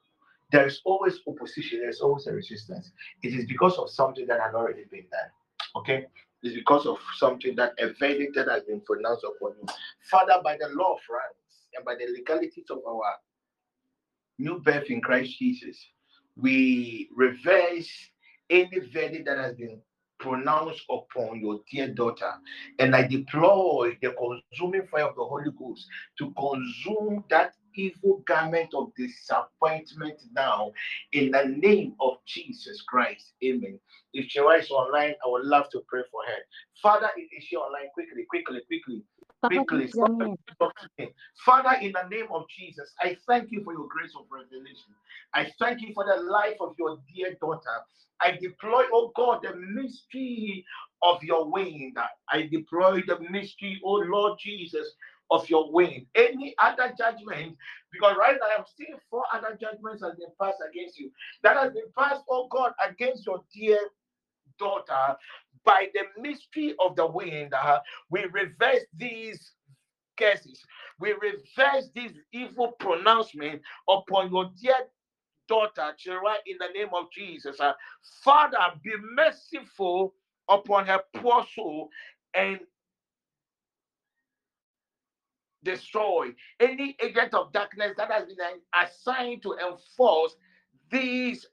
[0.53, 2.93] there is always opposition, there's always a resistance.
[3.23, 5.31] It is because of something that had already been done.
[5.77, 6.07] Okay?
[6.43, 9.67] It's because of something that a verdict that has been pronounced upon you.
[10.11, 13.03] Father, by the law of rights and by the legalities of our
[14.39, 15.87] new birth in Christ Jesus,
[16.37, 17.89] we reverse
[18.51, 19.81] any verdict that has been
[20.25, 22.33] pronounced upon your dear daughter.
[22.79, 25.87] And I deploy the consuming fire of the Holy Ghost
[26.19, 30.73] to consume that evil garment of disappointment now
[31.13, 33.35] in the name of Jesus Christ.
[33.45, 33.79] Amen.
[34.13, 36.39] If Shewa is online, I would love to pray for her.
[36.81, 37.89] Father, is she online?
[37.93, 39.03] Quickly, quickly, quickly.
[39.47, 41.11] Quickly, somebody talk to me.
[41.45, 44.95] Father, in the name of Jesus, I thank you for your grace of revelation.
[45.35, 47.83] I thank you for the life of your dear daughter.
[48.21, 50.65] I deploy, oh God, the mystery
[51.03, 51.99] of your wind.
[52.31, 54.93] I deploy the mystery, oh Lord Jesus,
[55.31, 56.07] of your wind.
[56.15, 57.57] Any other judgment,
[57.93, 61.11] because right now I'm seeing four other judgments has been passed against you.
[61.43, 63.79] That has been passed, oh God, against your dear
[64.59, 65.17] daughter
[65.65, 67.55] by the mystery of the wind.
[67.55, 69.53] uh, we reverse these
[70.19, 70.63] curses.
[71.01, 74.77] We reverse this evil pronouncement upon your dear
[75.49, 77.61] daughter, Chira, in the name of Jesus.
[77.61, 77.73] Uh,
[78.25, 80.15] Father, be merciful
[80.49, 81.89] upon her poor soul
[82.35, 82.61] and
[85.65, 86.29] destroy
[86.61, 88.37] any agent of darkness that has been
[88.75, 90.37] assigned to enforce
[90.91, 91.47] these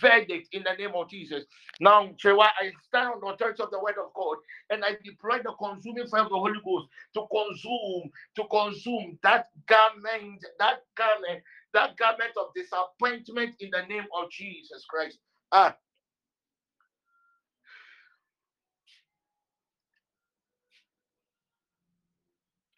[0.00, 1.44] verdict in the name of Jesus.
[1.80, 4.38] Now, Chewa, I stand on the authority of the word of God
[4.70, 9.48] and I deploy the consuming fire of the Holy Ghost to consume, to consume that
[9.68, 11.42] garment, that garment,
[11.74, 15.18] that garment of disappointment in the name of Jesus Christ.
[15.52, 15.72] Ah.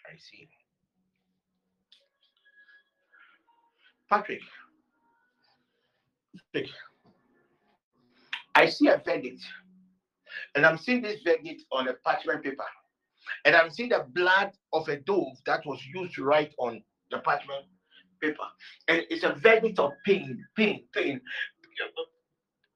[0.06, 0.48] I see.
[4.10, 4.40] Patrick.
[6.52, 6.70] Patrick.
[8.60, 9.42] I see a verdict,
[10.54, 12.66] and I'm seeing this verdict on a parchment paper,
[13.46, 17.20] and I'm seeing the blood of a dove that was used to write on the
[17.20, 17.64] parchment
[18.20, 18.44] paper,
[18.88, 21.22] and it's a verdict of pain, pain, pain.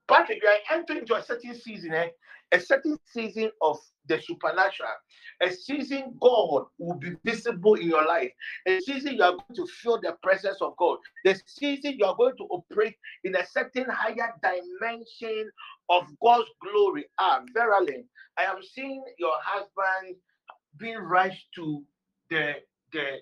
[0.08, 2.08] Patrick, you are entering into a certain season, eh?
[2.54, 4.90] A certain season of the supernatural,
[5.42, 8.30] a season God will be visible in your life,
[8.66, 12.14] a season you are going to feel the presence of God, the season you are
[12.14, 12.94] going to operate
[13.24, 15.50] in a certain higher dimension
[15.88, 17.06] of God's glory.
[17.18, 18.04] Ah, verily,
[18.38, 20.16] I am seeing your husband
[20.78, 21.82] being rushed to
[22.30, 22.54] the
[22.92, 23.18] the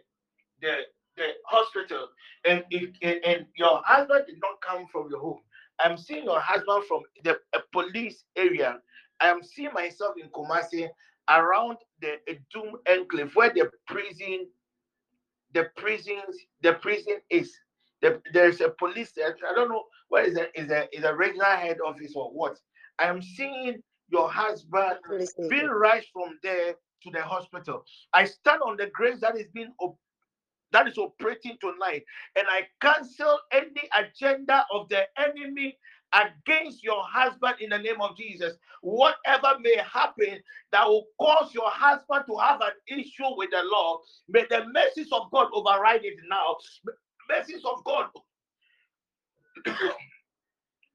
[0.61, 0.77] the
[1.17, 2.09] the hospital,
[2.45, 5.41] and if and, your husband did not come from your home.
[5.81, 7.39] I'm seeing your husband from the
[7.73, 8.79] police area.
[9.23, 10.89] I am seeing myself in Kumasi
[11.31, 12.19] around the
[12.55, 14.49] Doom enclave where the prison,
[15.55, 17.53] the prisons, the prison is.
[18.03, 19.11] The, there's a police.
[19.11, 19.35] Station.
[19.51, 22.59] I don't know what is a is a is a regional head office or what.
[22.99, 24.99] I am seeing your husband
[25.49, 27.85] being rushed from there to the hospital.
[28.15, 29.99] I stand on the grace that is being op-
[30.73, 32.05] that is operating tonight,
[32.37, 35.77] and I cancel any agenda of the enemy
[36.13, 38.55] against your husband in the name of Jesus.
[38.83, 40.43] Whatever may happen
[40.73, 45.11] that will cause your husband to have an issue with the law, may the mercies
[45.13, 46.57] of God override it now.
[47.29, 48.09] Mercies of God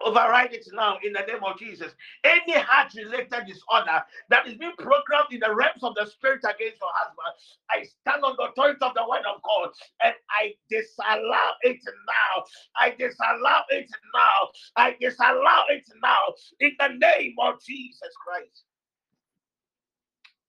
[0.06, 1.94] override it now in the name of Jesus.
[2.24, 6.80] Any heart related disorder that is being programmed in the realms of the spirit against
[6.82, 7.34] your husband,
[7.72, 9.70] I stand on the authority of the word of God
[10.04, 12.44] and I disallow it now.
[12.80, 14.50] I disallow it now.
[14.76, 18.64] I disallow it now in the name of Jesus Christ.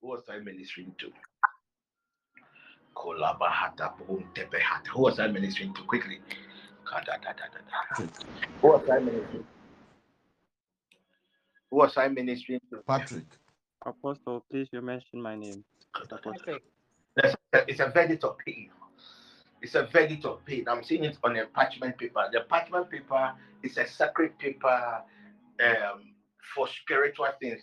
[0.03, 1.13] Who was I ministering to?
[4.93, 5.83] Who was I ministering to?
[5.83, 6.21] Quickly.
[8.61, 9.45] Who was I ministering?
[11.71, 12.79] Who was I ministering to?
[12.87, 13.27] Patrick.
[13.85, 15.65] Apostle, please, you mentioned my name.
[15.95, 16.63] Patrick.
[17.53, 18.71] It's a verdict of pain.
[19.61, 20.67] It's a verdict of pain.
[20.69, 22.29] I'm seeing it on a parchment paper.
[22.33, 23.33] The parchment paper
[23.63, 25.03] is a sacred paper
[25.65, 26.15] um,
[26.55, 27.61] for spiritual things.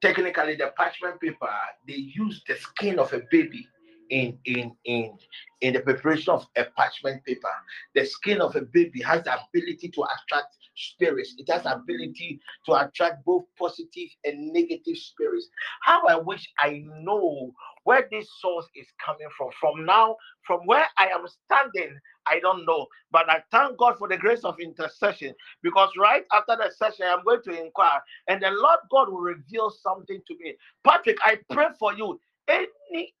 [0.00, 1.48] Technically, the parchment paper,
[1.86, 3.68] they use the skin of a baby
[4.10, 5.18] in in in
[5.60, 7.48] in the preparation of a parchment paper.
[7.94, 11.34] The skin of a baby has the ability to attract spirits.
[11.38, 15.48] It has ability to attract both positive and negative spirits.
[15.82, 17.52] How i wish i know
[17.84, 19.50] where this source is coming from.
[19.60, 22.86] From now from where i am standing i don't know.
[23.10, 27.24] But i thank god for the grace of intercession because right after the session i'm
[27.24, 30.54] going to inquire and the lord god will reveal something to me.
[30.84, 32.20] Patrick i pray for you.
[32.48, 33.14] Any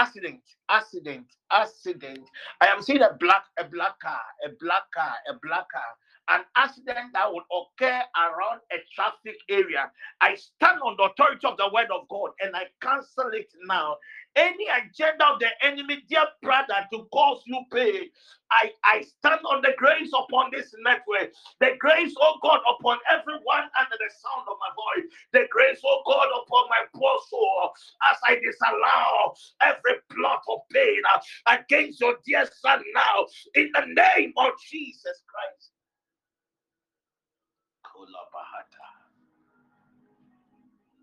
[0.00, 0.40] accident,
[0.70, 2.20] accident, accident.
[2.62, 5.90] I am seeing a black, a black car, a black car, a black car,
[6.30, 9.90] an accident that would occur around a traffic area.
[10.22, 13.96] I stand on the authority of the word of God and I cancel it now.
[14.36, 18.08] Any agenda of the enemy, dear brother, to cause you pain,
[18.52, 23.68] I, I stand on the grace upon this network, the grace, oh God, upon everyone
[23.78, 27.72] under the sound of my voice, the grace, oh God, upon my poor soul,
[28.10, 31.02] as I disallow every plot of pain
[31.48, 35.72] against your dear son now, in the name of Jesus Christ.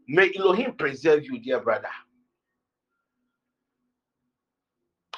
[0.08, 1.90] May Elohim preserve you, dear brother.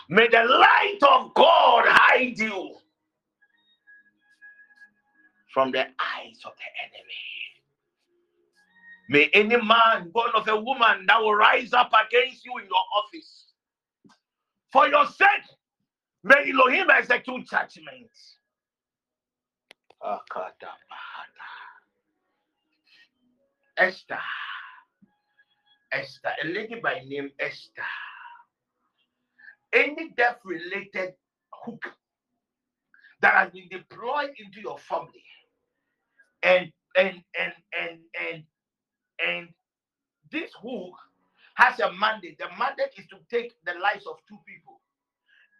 [0.09, 2.75] May the light of God hide you
[5.53, 7.15] from the eyes of the enemy.
[9.09, 12.83] May any man born of a woman that will rise up against you in your
[12.97, 13.45] office
[14.71, 15.27] for your sake,
[16.23, 18.09] may Elohim execute judgment.
[23.77, 24.19] Esther,
[25.91, 27.83] Esther, a lady by name Esther
[29.73, 31.13] any death related
[31.53, 31.83] hook
[33.21, 35.23] that has been deployed into your family
[36.43, 37.99] and and and and
[38.29, 38.43] and
[39.25, 39.49] and
[40.31, 40.93] this hook
[41.55, 42.39] has a mandate.
[42.39, 44.81] The mandate is to take the lives of two people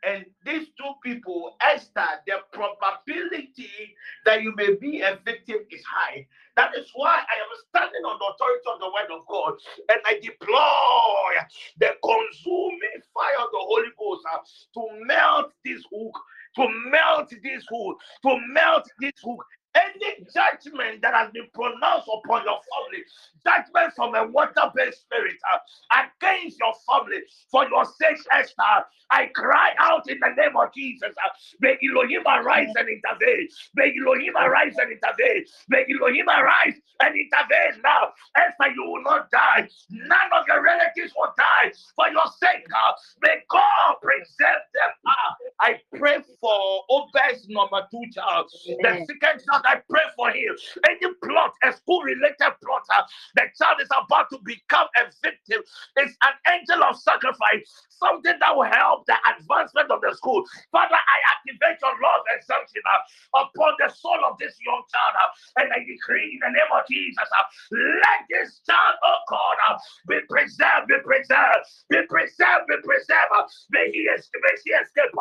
[0.05, 3.95] and these two people, Esther, the probability
[4.25, 6.27] that you may be a victim is high.
[6.55, 9.53] That is why I am standing on the authority of the word of God
[9.89, 11.33] and I deploy
[11.79, 14.39] the consuming fire of the Holy Ghost uh,
[14.75, 16.17] to melt this hook,
[16.57, 19.45] to melt this hook, to melt this hook,
[19.75, 23.03] any judgment that has been pronounced upon your family,
[23.43, 29.71] judgment from a water-based spirit uh, against your family, for your sake, Esther, I cry
[29.79, 31.09] out in the name of Jesus.
[31.17, 31.29] Uh,
[31.61, 33.47] may Elohim arise and intervene.
[33.75, 35.45] May Elohim arise and intervene.
[35.69, 38.13] May Elohim arise and intervene now.
[38.37, 39.67] Esther, you will not die.
[39.89, 42.65] None of your relatives will die for your sake.
[42.69, 42.91] Uh,
[43.21, 44.91] may God preserve them.
[45.05, 49.58] Uh, I pray for Obed's number two child, the second child.
[49.65, 50.55] I pray for him.
[50.89, 53.03] Any plot, a school related plot, uh,
[53.35, 55.61] the child is about to become a victim.
[55.97, 60.43] It's an angel of sacrifice, something that will help the advancement of the school.
[60.71, 65.15] Father, I activate your love and something uh, upon the soul of this young child,
[65.19, 67.29] uh, and I decree in the name of Jesus,
[67.71, 73.33] let this child, oh God, be preserved, be preserved, be preserved, be preserved.
[73.71, 75.13] May he escape, may she escape,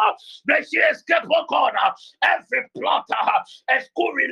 [0.46, 1.74] may she escape, oh God,
[2.22, 3.06] every plot,
[3.70, 4.27] a school related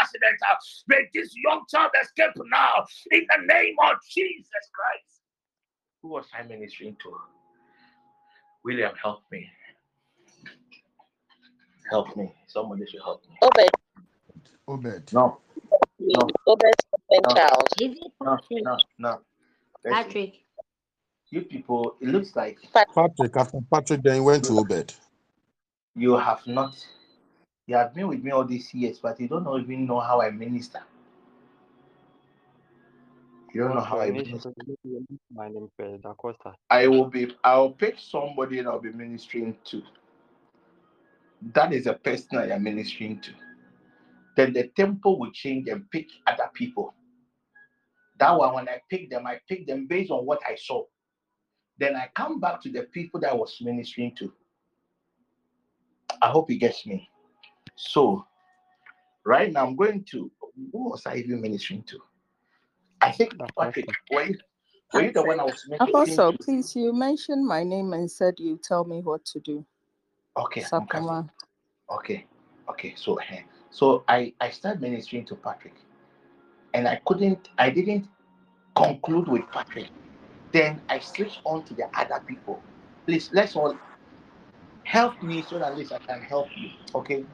[0.00, 0.38] accident.
[0.50, 0.54] Uh,
[0.88, 5.22] may this young child escape now in the name of Jesus Christ.
[6.02, 7.16] Who was I ministering to?
[8.64, 9.48] William, help me.
[11.90, 12.32] Help me.
[12.46, 13.36] Somebody should help me.
[13.42, 13.70] Obed.
[14.68, 15.12] Obed.
[15.12, 15.38] No.
[15.98, 16.28] No.
[16.46, 16.64] Obed.
[17.10, 17.68] innocent child.
[18.20, 19.20] No, no, no.
[19.84, 20.34] Patrick.
[21.30, 24.94] you people, it looks like Patrick, after Patrick, then he went to Obed.
[25.94, 26.74] you have not,
[27.66, 30.30] you have been with me all these years, but you don't even know how I
[30.30, 30.80] minister.
[33.54, 34.50] You don't know how I minister.
[35.34, 36.14] My name is Da
[36.70, 39.82] I will be, I'll pick somebody and I'll be ministering to.
[41.54, 43.32] That is a person I am ministering to.
[44.36, 46.94] Then the temple will change and pick other people.
[48.18, 50.84] That one, when I pick them, I pick them based on what I saw.
[51.78, 54.32] Then I come back to the people that I was ministering to.
[56.22, 57.08] I hope he gets me.
[57.76, 58.26] So,
[59.24, 60.30] right now, I'm going to.
[60.72, 61.98] Who was I even ministering to?
[63.00, 63.88] I think That's Patrick.
[64.10, 64.38] Were you,
[64.92, 66.38] were you the one I was ministering Apostle, to?
[66.44, 69.64] please, you mentioned my name and said you tell me what to do.
[70.36, 71.08] Okay, I'm coming.
[71.08, 71.30] Sakuma.
[71.90, 72.26] Okay,
[72.68, 72.94] okay.
[72.96, 75.74] So, eh, so I I started ministering to Patrick,
[76.74, 78.08] and I couldn't, I didn't
[78.74, 79.88] conclude with Patrick.
[80.52, 82.62] Then I switched on to the other people.
[83.06, 83.76] Please, let's all
[84.84, 86.70] help me so that at least I can help you.
[86.94, 87.24] Okay,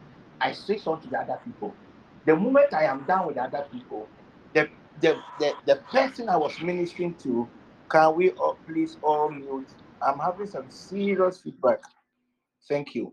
[0.43, 1.75] I switched on to the other people.
[2.27, 4.09] The moment I am done with the other people,
[4.55, 4.69] the
[5.01, 7.49] the the, the person I was ministering to,
[7.91, 9.71] can we all please all mute?
[10.03, 11.81] I'm having some serious feedback.
[12.69, 13.13] Thank you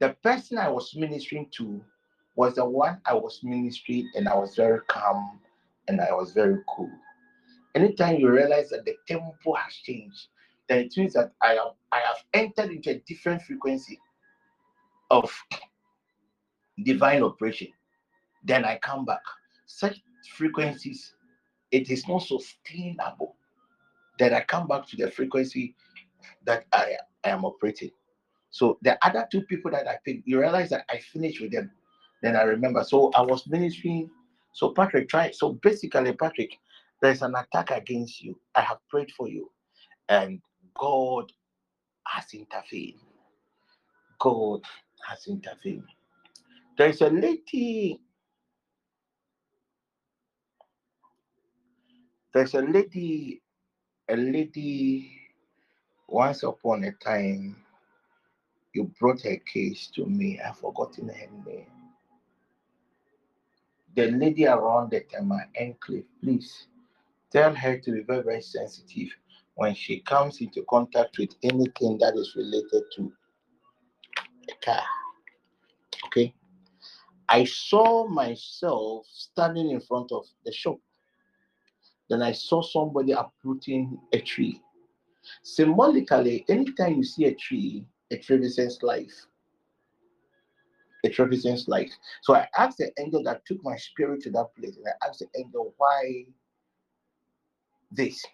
[0.00, 1.82] the person I was ministering to
[2.36, 5.40] was the one I was ministering, and I was very calm
[5.88, 6.90] and I was very cool.
[7.74, 10.28] Anytime you realize that the tempo has changed,
[10.68, 14.00] then it means that I have I have entered into a different frequency
[15.10, 15.32] of
[16.82, 17.68] divine operation.
[18.42, 19.22] Then I come back.
[19.66, 20.00] Such
[20.36, 21.14] frequencies,
[21.70, 23.36] it is not sustainable.
[24.18, 25.74] Then I come back to the frequency
[26.44, 27.90] that I, I am operating.
[28.50, 31.70] So the other two people that I picked, you realize that I finished with them.
[32.22, 32.84] Then I remember.
[32.84, 34.10] So I was ministering.
[34.52, 35.30] So Patrick, try.
[35.32, 36.58] So basically, Patrick,
[37.02, 38.38] there's an attack against you.
[38.54, 39.50] I have prayed for you,
[40.08, 40.40] and
[40.78, 41.32] God
[42.06, 43.00] has intervened.
[44.20, 44.60] God
[45.06, 45.88] has intervened.
[46.76, 48.00] There's a lady.
[52.32, 53.42] There's a lady,
[54.08, 55.20] a lady.
[56.08, 57.56] Once upon a time,
[58.72, 60.40] you brought her case to me.
[60.40, 61.66] I've forgotten her name.
[63.96, 66.66] The lady around the Tema enclave, please
[67.30, 69.08] tell her to be very, very sensitive
[69.54, 73.12] when she comes into contact with anything that is related to
[74.50, 74.82] a car.
[77.28, 80.78] I saw myself standing in front of the shop.
[82.10, 84.60] Then I saw somebody uprooting a tree.
[85.42, 89.26] Symbolically, anytime you see a tree, it represents life.
[91.02, 91.92] It represents life.
[92.22, 95.20] So I asked the angel that took my spirit to that place, and I asked
[95.20, 96.26] the angel, why
[97.90, 98.24] this?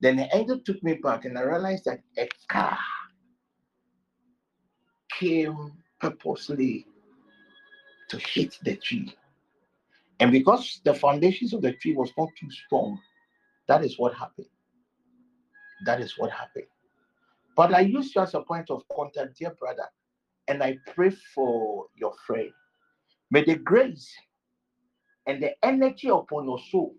[0.00, 2.78] Then the angel took me back, and I realized that a car
[5.18, 6.86] came purposely
[8.14, 9.14] to hit the tree.
[10.20, 13.00] And because the foundations of the tree was not too strong,
[13.66, 14.46] that is what happened.
[15.84, 16.66] That is what happened.
[17.56, 19.88] But I use you as a point of contact, dear brother,
[20.48, 22.50] and I pray for your friend.
[23.30, 24.12] May the grace
[25.26, 26.94] and the energy upon your soul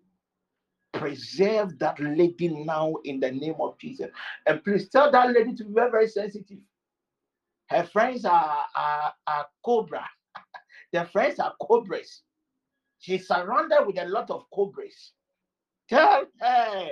[0.94, 4.10] preserve that lady now in the name of Jesus.
[4.46, 6.60] And please tell that lady to be very, very sensitive.
[7.68, 10.06] Her friends are, are, are cobra.
[10.92, 12.22] Their friends are cobras.
[13.00, 15.12] She's surrounded with a lot of cobras.
[15.90, 16.90] Tell her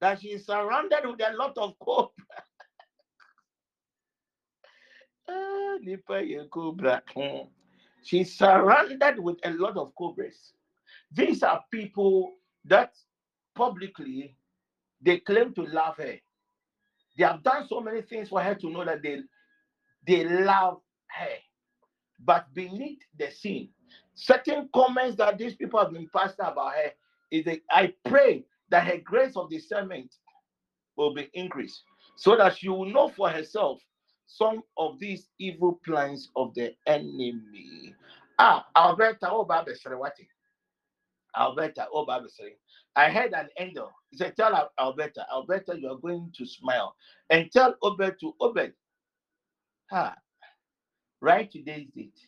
[0.00, 2.12] that she's surrounded with a lot of cobras.
[5.30, 5.76] Ah,
[6.50, 7.02] cobra.
[8.02, 10.54] She's surrounded with a lot of cobras.
[11.12, 12.32] These are people
[12.64, 12.94] that
[13.54, 14.36] publicly
[15.00, 16.16] they claim to love her.
[17.16, 19.20] They have done so many things for her to know that they
[20.06, 21.36] they love her.
[22.24, 23.70] But beneath the scene,
[24.14, 26.92] certain comments that these people have been passing about her
[27.30, 30.14] is that I pray that her grace of discernment
[30.96, 31.82] will be increased
[32.16, 33.80] so that she will know for herself
[34.26, 37.94] some of these evil plans of the enemy.
[38.38, 40.26] Ah, Alberta, oh, Baba Srewati.
[41.36, 42.50] Alberta, oh, Baba Sre.
[42.96, 43.90] I heard an angel.
[44.10, 46.94] He said, Tell Alberta, Alberta, you are going to smile.
[47.30, 48.72] And tell Obed to Obed,
[49.90, 50.16] ha,
[51.20, 52.18] write today's date.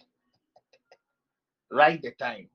[1.70, 2.48] Write the time.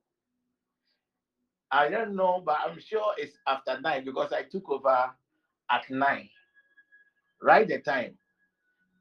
[1.71, 5.11] I don't know, but I'm sure it's after nine because I took over
[5.71, 6.29] at nine.
[7.41, 8.17] Write the time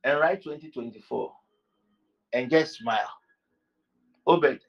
[0.05, 1.33] and write 2024
[2.33, 3.11] and just smile.
[4.27, 4.61] Obed,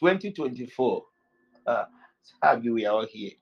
[0.00, 1.04] 2024.
[1.66, 1.84] Uh,
[2.42, 3.32] Have you we are all here?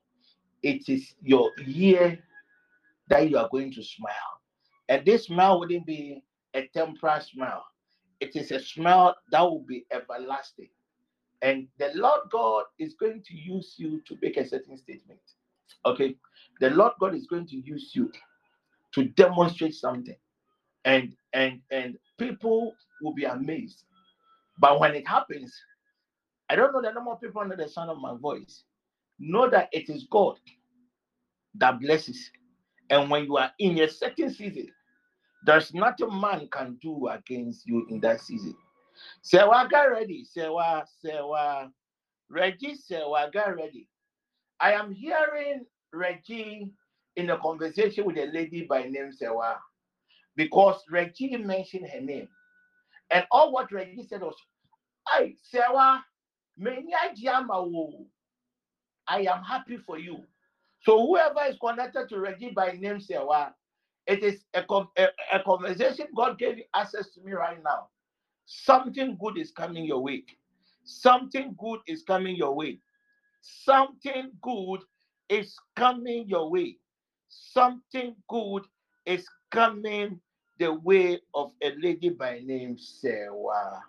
[0.62, 2.18] It is your year
[3.08, 4.40] that you are going to smile.
[4.88, 6.22] And this smile wouldn't be
[6.54, 7.64] a temporary smile.
[8.24, 10.70] It is a smile that will be everlasting.
[11.42, 15.20] And the Lord God is going to use you to make a certain statement.
[15.86, 16.16] Okay.
[16.60, 18.10] The Lord God is going to use you
[18.94, 20.16] to demonstrate something.
[20.84, 23.84] And and and people will be amazed.
[24.58, 25.54] But when it happens,
[26.50, 28.64] I don't know the number of people under the sound of my voice.
[29.18, 30.38] Know that it is God
[31.56, 32.30] that blesses.
[32.90, 34.68] And when you are in a certain season,
[35.44, 38.56] there's nothing man can do against you in that season.
[39.22, 40.24] Sewa, get ready.
[40.24, 41.70] Sewa, Sewa.
[42.30, 43.88] Reggie, Sewa, get ready.
[44.60, 46.70] I am hearing Reggie
[47.16, 49.58] in a conversation with a lady by name Sewa
[50.36, 52.28] because Reggie mentioned her name.
[53.10, 54.34] And all what Reggie said was,
[55.16, 56.04] Hey, Sewa,
[59.06, 60.18] I am happy for you.
[60.82, 63.54] So whoever is connected to Reggie by name Sewa,
[64.06, 64.62] it is a,
[64.98, 67.88] a, a conversation God gave you access to me right now.
[68.46, 70.24] Something good is coming your way.
[70.84, 72.78] Something good is coming your way.
[73.40, 74.80] Something good
[75.28, 76.76] is coming your way.
[77.28, 78.64] Something good
[79.06, 80.20] is coming
[80.58, 83.82] the way of a lady by name Sewa.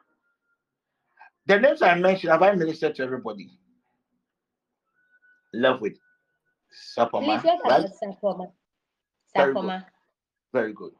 [1.45, 3.51] The names I mentioned, have I ministered to everybody?
[5.53, 5.97] Love with
[6.97, 7.41] Sapoma.
[7.41, 7.85] Please, right?
[8.01, 8.51] Sapoma?
[9.35, 9.85] Sapoma.
[10.55, 10.93] Very good.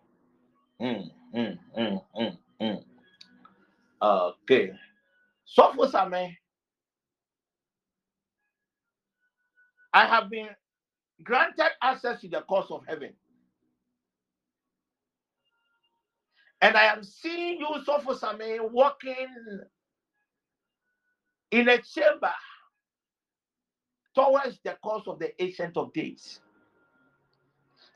[0.82, 2.84] Mm, mm, mm, mm, mm.
[4.02, 4.72] Okay.
[5.46, 5.88] So for
[9.94, 10.50] I have been
[11.24, 13.14] granted access to the courts of heaven.
[16.62, 19.16] And I am seeing you, Sopho Same, walking
[21.52, 22.34] in a chamber
[24.16, 26.42] towards the course of the ancient of days.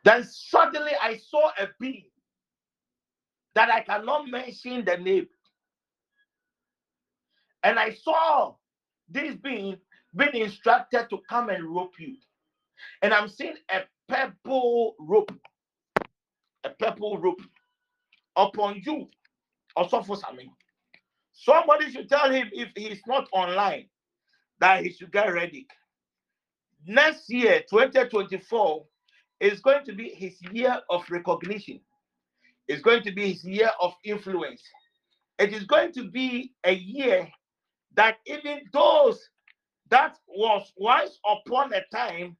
[0.05, 2.05] Then suddenly I saw a being
[3.55, 5.27] that I cannot mention the name.
[7.63, 8.55] And I saw
[9.09, 9.77] this being
[10.15, 12.15] being instructed to come and rope you.
[13.01, 15.31] And I'm seeing a purple rope,
[16.63, 17.41] a purple rope
[18.35, 19.09] upon you.
[19.75, 20.51] Also for something.
[21.33, 23.87] Somebody should tell him if he's not online
[24.59, 25.67] that he should get ready.
[26.85, 28.85] Next year, 2024,
[29.39, 31.79] is going to be his year of recognition.
[32.67, 34.61] It's going to be his year of influence.
[35.39, 37.27] It is going to be a year
[37.95, 39.29] that even those
[39.89, 42.37] that was once upon a time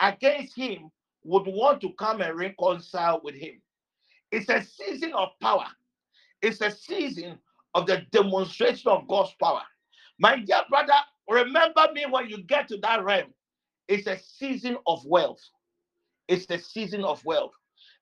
[0.00, 0.90] against him
[1.24, 3.60] would want to come and reconcile with him.
[4.30, 5.66] It's a season of power.
[6.40, 7.38] It's a season
[7.74, 9.62] of the demonstration of God's power.
[10.18, 10.92] My dear brother,
[11.28, 13.32] remember me when you get to that realm.
[13.88, 15.40] It's a season of wealth.
[16.32, 17.52] It's the season of wealth.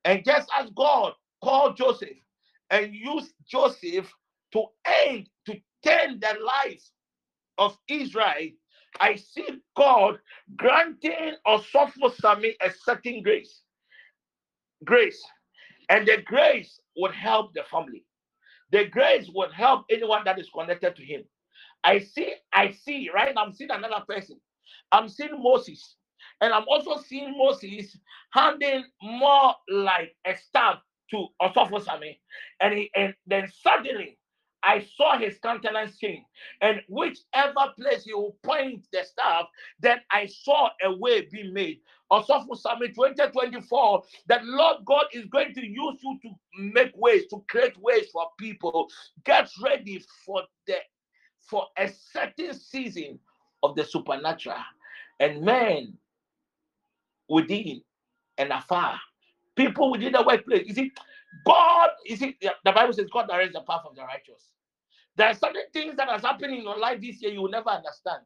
[0.07, 2.17] And just as God called Joseph
[2.71, 4.13] and used Joseph
[4.53, 6.85] to end, to turn the life
[7.59, 8.51] of Israel,
[9.01, 10.21] I see God
[10.57, 13.63] granting Osophosami a certain grace.
[14.85, 15.23] Grace.
[15.91, 18.05] And the grace would help the family.
[18.73, 21.25] The grace would help anyone that is connected to him.
[21.85, 23.35] I see, I see, right?
[23.37, 24.41] I'm seeing another person.
[24.93, 25.97] I'm seeing Moses.
[26.41, 27.97] And I'm also seeing Moses
[28.33, 30.79] handing more like a staff
[31.11, 32.19] to Osophosami.
[32.61, 34.19] And, he, and then suddenly
[34.63, 36.25] I saw his countenance change.
[36.61, 39.47] And whichever place he will point the staff,
[39.81, 41.81] then I saw a way being made.
[42.11, 47.27] Also for Summit 2024, that Lord God is going to use you to make ways,
[47.31, 48.89] to create ways for people.
[49.25, 50.77] Get ready for the
[51.41, 53.19] for a certain season
[53.63, 54.57] of the supernatural.
[55.19, 55.95] And men
[57.31, 57.83] within
[58.39, 59.01] and afar,
[59.57, 60.67] people within the workplace.
[60.69, 60.93] You see,
[61.47, 64.51] God, you see, the Bible says God directs the path of the righteous.
[65.17, 67.71] There are certain things that has happened in your life this year you will never
[67.71, 68.23] understand.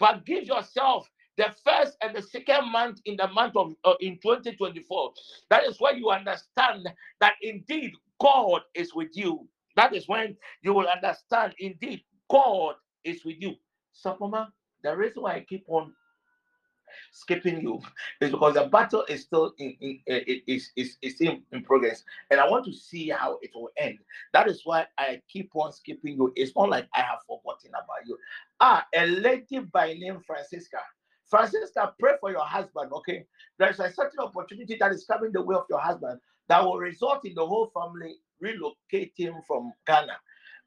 [0.00, 4.18] But give yourself the first and the second month in the month of uh, in
[4.22, 5.12] 2024.
[5.50, 6.88] That is when you understand
[7.20, 9.48] that indeed God is with you.
[9.76, 13.54] That is when you will understand indeed God is with you.
[14.04, 14.48] Sapoma,
[14.84, 15.92] the reason why I keep on
[17.12, 17.80] skipping you
[18.20, 22.04] is because the battle is still in, in, in is, is, is in, in progress.
[22.30, 23.98] And i want to see how it will end.
[24.32, 26.32] That is why i keep on skipping you.
[26.36, 28.18] It's not like i have forgotten about you.
[28.60, 30.78] Ah a lady by name francisca.
[31.28, 33.24] Francisca pray for your husband okay?
[33.58, 37.24] There's a certain opportunity that is coming the way of your husband that will result
[37.24, 40.16] in the whole family relocating from ghana.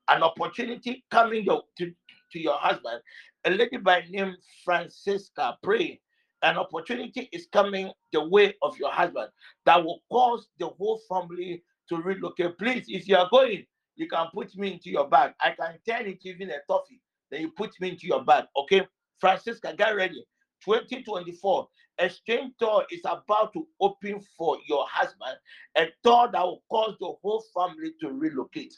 [0.10, 1.92] An opportunity coming your, to,
[2.32, 3.02] to your husband.
[3.46, 4.36] A lady by name
[4.66, 6.00] Francisca, pray.
[6.42, 9.30] An opportunity is coming the way of your husband
[9.66, 12.58] that will cause the whole family to relocate.
[12.58, 15.34] Please, if you are going, you can put me into your bag.
[15.42, 17.02] I can turn it even a toffee.
[17.30, 18.46] Then you put me into your bag.
[18.56, 18.88] Okay,
[19.20, 20.24] Francisca, get ready.
[20.64, 21.68] 2024,
[22.00, 25.38] a strange door is about to open for your husband,
[25.78, 28.74] a door that will cause the whole family to relocate.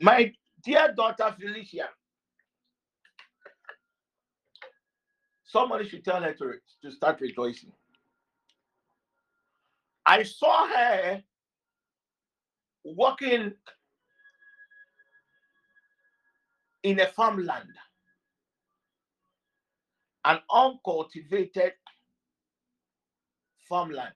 [0.00, 0.32] My
[0.62, 1.88] dear daughter Felicia,
[5.48, 7.72] somebody should tell her to, to start rejoicing.
[10.06, 11.22] I saw her
[12.84, 13.52] walking
[16.82, 17.74] in a farmland,
[20.24, 21.72] an uncultivated
[23.68, 24.14] farmland.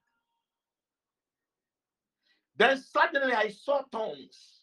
[2.56, 4.60] Then suddenly I saw tongues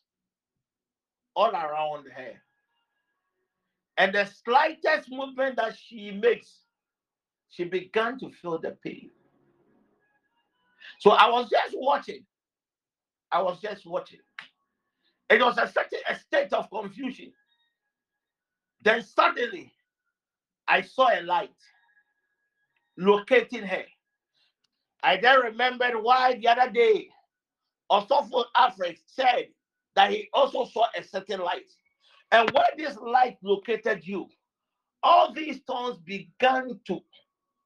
[1.35, 2.41] all around her.
[3.99, 6.61] And the slightest movement that she makes,
[7.49, 9.11] she began to feel the pain.
[10.99, 12.26] So I was just watching.
[13.31, 14.21] I was just watching.
[15.30, 17.34] It was a certain a state of confusion.
[18.84, 19.73] Then suddenly,
[20.67, 21.51] I saw a light
[22.97, 23.84] locating her.
[25.03, 27.09] I then remembered why the other day
[27.91, 29.49] Osofo Alfred said
[29.95, 31.69] that he also saw a certain light.
[32.31, 34.27] And when this light located you,
[35.03, 36.99] all these stones began to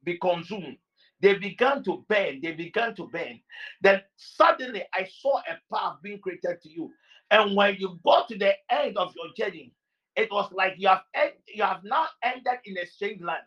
[0.03, 0.77] be consumed.
[1.21, 2.41] They began to burn.
[2.41, 3.39] They began to burn.
[3.81, 6.91] Then suddenly I saw a path being created to you.
[7.31, 9.73] And when you got to the end of your journey,
[10.15, 11.03] it was like you have
[11.47, 13.43] you have now ended in a strange land.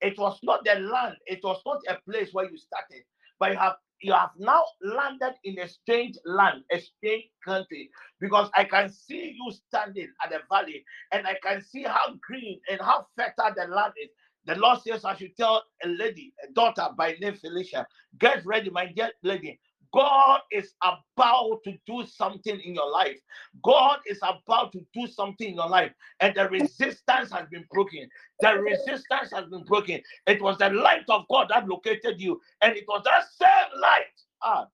[0.00, 3.02] It was not the land, it was not a place where you started,
[3.38, 7.90] but you have you have now landed in a strange land, a strange country,
[8.20, 12.60] because I can see you standing at the valley and I can see how green
[12.70, 14.10] and how fertile the land is.
[14.46, 17.86] The Lord says, I should tell a lady, a daughter by name Felicia,
[18.18, 19.60] get ready, my dear lady.
[19.96, 23.18] God is about to do something in your life.
[23.64, 25.90] God is about to do something in your life,
[26.20, 28.06] and the resistance has been broken.
[28.40, 30.02] The resistance has been broken.
[30.26, 34.04] It was the light of God that located you, and it was that same light.
[34.42, 34.66] Ah,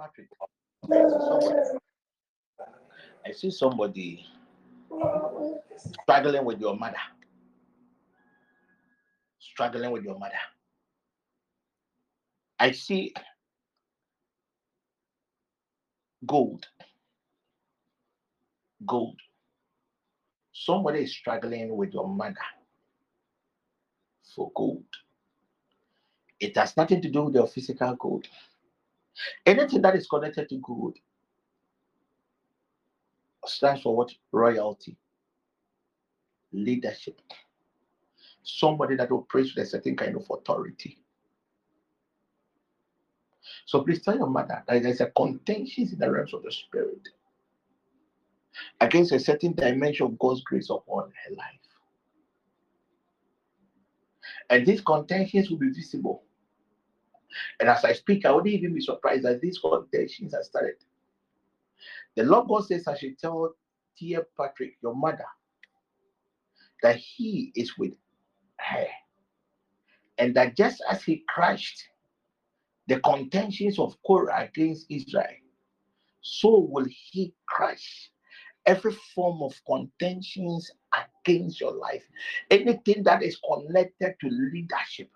[0.00, 0.28] Patrick,
[0.90, 1.78] I see somebody,
[3.26, 4.26] I see somebody
[6.00, 6.96] struggling with your mother.
[9.38, 10.32] Struggling with your mother.
[12.58, 13.12] I see
[16.26, 16.66] gold.
[18.86, 19.20] Gold.
[20.52, 22.36] Somebody is struggling with your mother
[24.34, 24.84] for gold.
[26.40, 28.26] It has nothing to do with your physical gold.
[29.46, 30.96] Anything that is connected to gold
[33.46, 34.10] stands for what?
[34.32, 34.96] Royalty,
[36.52, 37.20] leadership.
[38.42, 41.01] Somebody that operates with a certain kind of authority.
[43.66, 47.08] So please tell your mother that there's a contention in the realms of the spirit
[48.80, 51.60] against a certain dimension of God's grace upon her life.
[54.50, 56.24] And these contentions will be visible.
[57.60, 60.76] And as I speak, I wouldn't even be surprised that these contentions have started.
[62.16, 63.54] The Lord God says, I should tell
[63.98, 65.24] dear Patrick, your mother,
[66.82, 67.92] that he is with
[68.58, 68.86] her.
[70.18, 71.88] And that just as he crushed
[72.88, 75.26] the contentions of Korah against Israel,
[76.22, 78.10] so will he crush
[78.66, 80.70] every form of contentions
[81.26, 82.04] against your life.
[82.50, 85.10] Anything that is connected to leadership,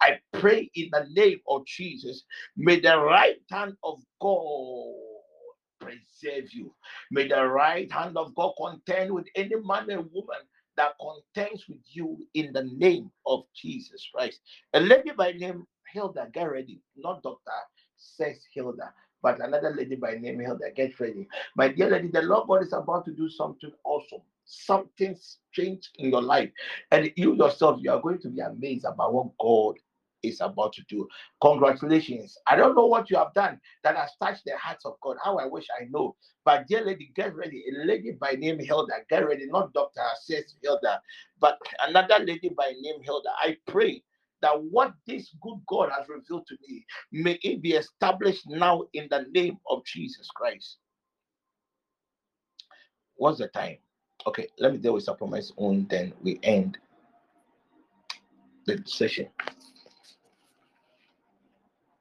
[0.00, 2.24] I pray in the name of Jesus,
[2.56, 4.94] may the right hand of God
[5.80, 6.74] preserve you.
[7.10, 10.40] May the right hand of God contend with any man and woman
[10.76, 14.40] that contends with you in the name of Jesus Christ.
[14.74, 16.80] A lady by name Hilda, get ready.
[16.96, 17.52] Not Dr.
[17.96, 18.92] Says Hilda,
[19.22, 21.28] but another lady by name Hilda, get ready.
[21.56, 26.10] My dear lady, the Lord God is about to do something awesome, something strange in
[26.10, 26.50] your life.
[26.90, 29.76] And you yourself, you are going to be amazed about what God
[30.22, 31.08] is about to do.
[31.42, 32.38] Congratulations.
[32.46, 35.16] I don't know what you have done that has touched the hearts of God.
[35.22, 36.16] How I wish I know.
[36.44, 37.64] But dear lady, get ready.
[37.68, 39.46] A lady by name Hilda, get ready.
[39.46, 40.00] Not Dr.
[40.22, 41.00] Says Hilda,
[41.40, 43.30] but another lady by name Hilda.
[43.38, 44.02] I pray
[44.42, 49.08] that what this good God has revealed to me may it be established now in
[49.10, 50.78] the name of Jesus Christ.
[53.16, 53.78] What's the time?
[54.26, 56.78] Okay, let me deal with supplements on, then we end
[58.66, 59.28] the session.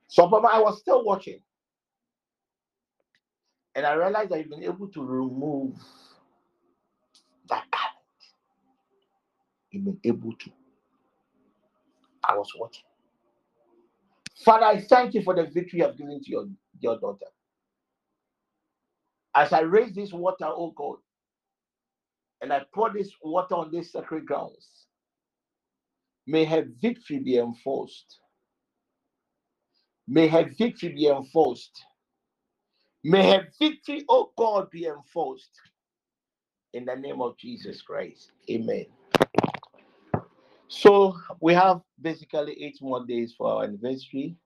[0.07, 1.39] So, Papa, I was still watching,
[3.75, 5.75] and I realized I've been able to remove
[7.49, 7.97] that garment.
[9.71, 10.51] You've been able to.
[12.31, 12.83] I was watching.
[14.45, 16.47] Father, I thank you for the victory you have given to your,
[16.79, 17.27] your daughter.
[19.35, 20.97] As I raise this water, oh God,
[22.41, 24.67] and I pour this water on these sacred grounds,
[26.27, 28.19] may her victory be enforced.
[30.07, 31.85] May her victory be enforced.
[33.03, 35.51] May her victory, oh God, be enforced.
[36.73, 38.31] In the name of Jesus Christ.
[38.49, 38.85] Amen.
[40.71, 44.37] So we have basically eight more days for our anniversary.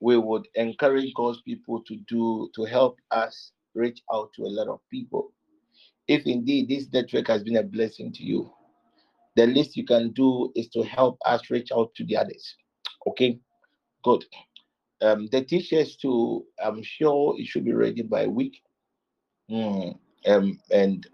[0.00, 4.66] We would encourage God's people to do to help us reach out to a lot
[4.66, 5.32] of people.
[6.08, 8.50] If indeed this network has been a blessing to you,
[9.36, 12.56] the least you can do is to help us reach out to the others.
[13.06, 13.38] Okay,
[14.02, 14.24] good.
[15.00, 18.60] Um, the t-shirts too, I'm sure it should be ready by week.
[19.48, 19.96] Mm,
[20.26, 21.06] um, and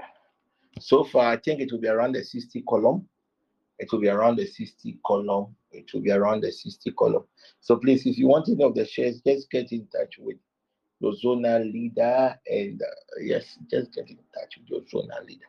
[0.80, 3.06] so far, I think it will be around the 60 column.
[3.80, 5.56] It will be around the 60 column.
[5.72, 7.24] It will be around the 60 column.
[7.60, 10.36] So please, if you want any of the shares, just get in touch with
[11.00, 12.38] your zonal leader.
[12.46, 15.46] And uh, yes, just get in touch with your zonal leader.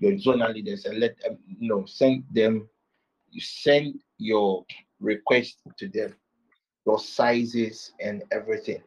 [0.00, 2.68] Your zonal leaders and let them you know, send them,
[3.30, 4.64] you send your
[4.98, 6.16] request to them,
[6.84, 8.82] your sizes and everything.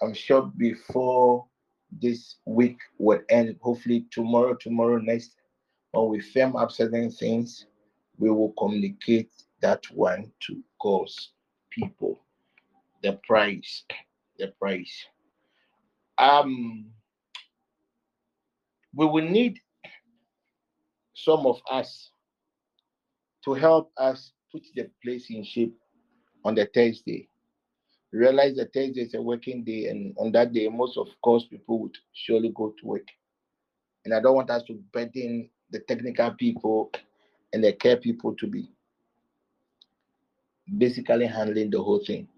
[0.00, 1.46] I'm sure before
[2.00, 5.36] this week will end, hopefully tomorrow, tomorrow next,
[5.92, 7.66] when we firm up certain things,
[8.18, 9.30] we will communicate
[9.60, 11.30] that one to God's
[11.70, 12.20] people.
[13.02, 13.84] The price,
[14.38, 15.06] the price.
[16.18, 16.86] Um,
[18.94, 19.58] we will need
[21.14, 22.10] some of us
[23.44, 25.76] to help us put the place in shape
[26.44, 27.28] on the Thursday.
[28.12, 31.78] Realize that Thursday is a working day, and on that day, most of course people
[31.80, 33.08] would surely go to work.
[34.04, 36.92] And I don't want us to burden the technical people
[37.52, 38.70] and the care people to be
[40.78, 42.28] basically handling the whole thing.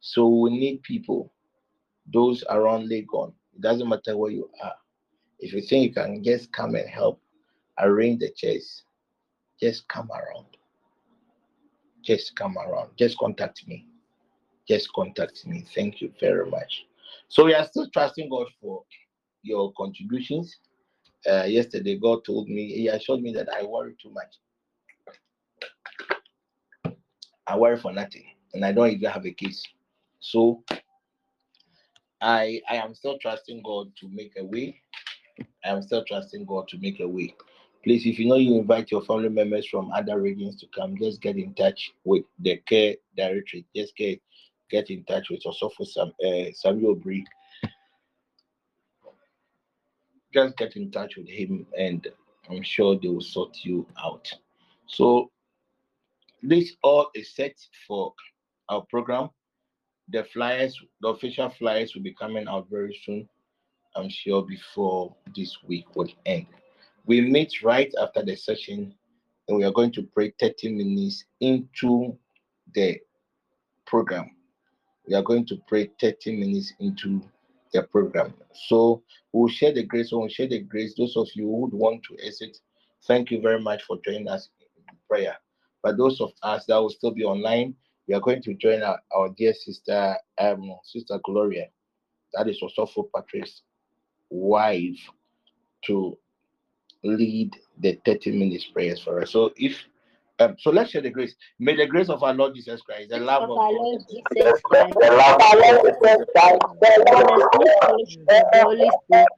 [0.00, 1.32] So we need people,
[2.12, 3.32] those around Legon.
[3.54, 4.74] It doesn't matter where you are.
[5.38, 7.20] If you think you can just come and help
[7.78, 8.84] arrange the chairs,
[9.60, 10.46] just come around.
[12.04, 12.90] Just come around.
[12.96, 13.86] Just contact me.
[14.68, 15.64] Just contact me.
[15.74, 16.86] Thank you very much.
[17.28, 18.84] So we are still trusting God for
[19.42, 20.56] your contributions.
[21.28, 24.34] Uh, yesterday, God told me, He assured me that I worry too much.
[27.46, 28.24] I worry for nothing,
[28.54, 29.62] and I don't even have a case.
[30.20, 30.64] So
[32.20, 34.80] I I am still trusting God to make a way.
[35.64, 37.34] I am still trusting God to make a way.
[37.84, 41.20] Please, if you know you invite your family members from other regions to come, just
[41.20, 43.64] get in touch with the care directory.
[43.74, 44.20] Just get
[44.70, 47.24] get in touch with also Sam, uh, Samuel Bree.
[50.36, 52.06] Just get in touch with him, and
[52.50, 54.30] I'm sure they will sort you out.
[54.86, 55.30] So
[56.42, 57.56] this all is set
[57.88, 58.12] for
[58.68, 59.30] our program.
[60.10, 63.26] The flyers, the official flyers will be coming out very soon.
[63.96, 66.48] I'm sure before this week would end.
[67.06, 68.94] We meet right after the session
[69.48, 72.14] and we are going to pray 30 minutes into
[72.74, 73.00] the
[73.86, 74.32] program.
[75.08, 77.22] We are going to pray 30 minutes into
[77.82, 78.34] program.
[78.68, 80.10] So we'll share the grace.
[80.12, 80.94] We'll share the grace.
[80.96, 82.58] Those of you who would want to exit,
[83.06, 84.48] thank you very much for joining us
[84.88, 85.36] in prayer.
[85.82, 87.74] But those of us that will still be online,
[88.08, 91.66] we are going to join our, our dear sister, um, Sister Gloria.
[92.34, 93.62] That is Osofo Patrick's
[94.30, 94.98] wife
[95.86, 96.18] to
[97.04, 99.30] lead the 30 minutes prayers for us.
[99.30, 99.76] So if
[100.38, 101.34] um, so let's share the grace.
[101.58, 104.60] May the grace of our Lord Jesus Christ, the love of Of our Lord Jesus
[104.62, 105.96] Christ, the sweet
[106.82, 107.38] fellowship
[107.88, 109.28] of the Holy Spirit,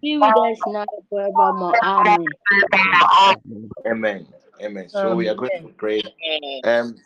[0.00, 1.74] be with us now forevermore.
[1.82, 2.26] Amen.
[3.86, 4.26] Amen.
[4.62, 4.88] Amen.
[4.88, 6.02] So we are going to pray.
[6.64, 6.96] Um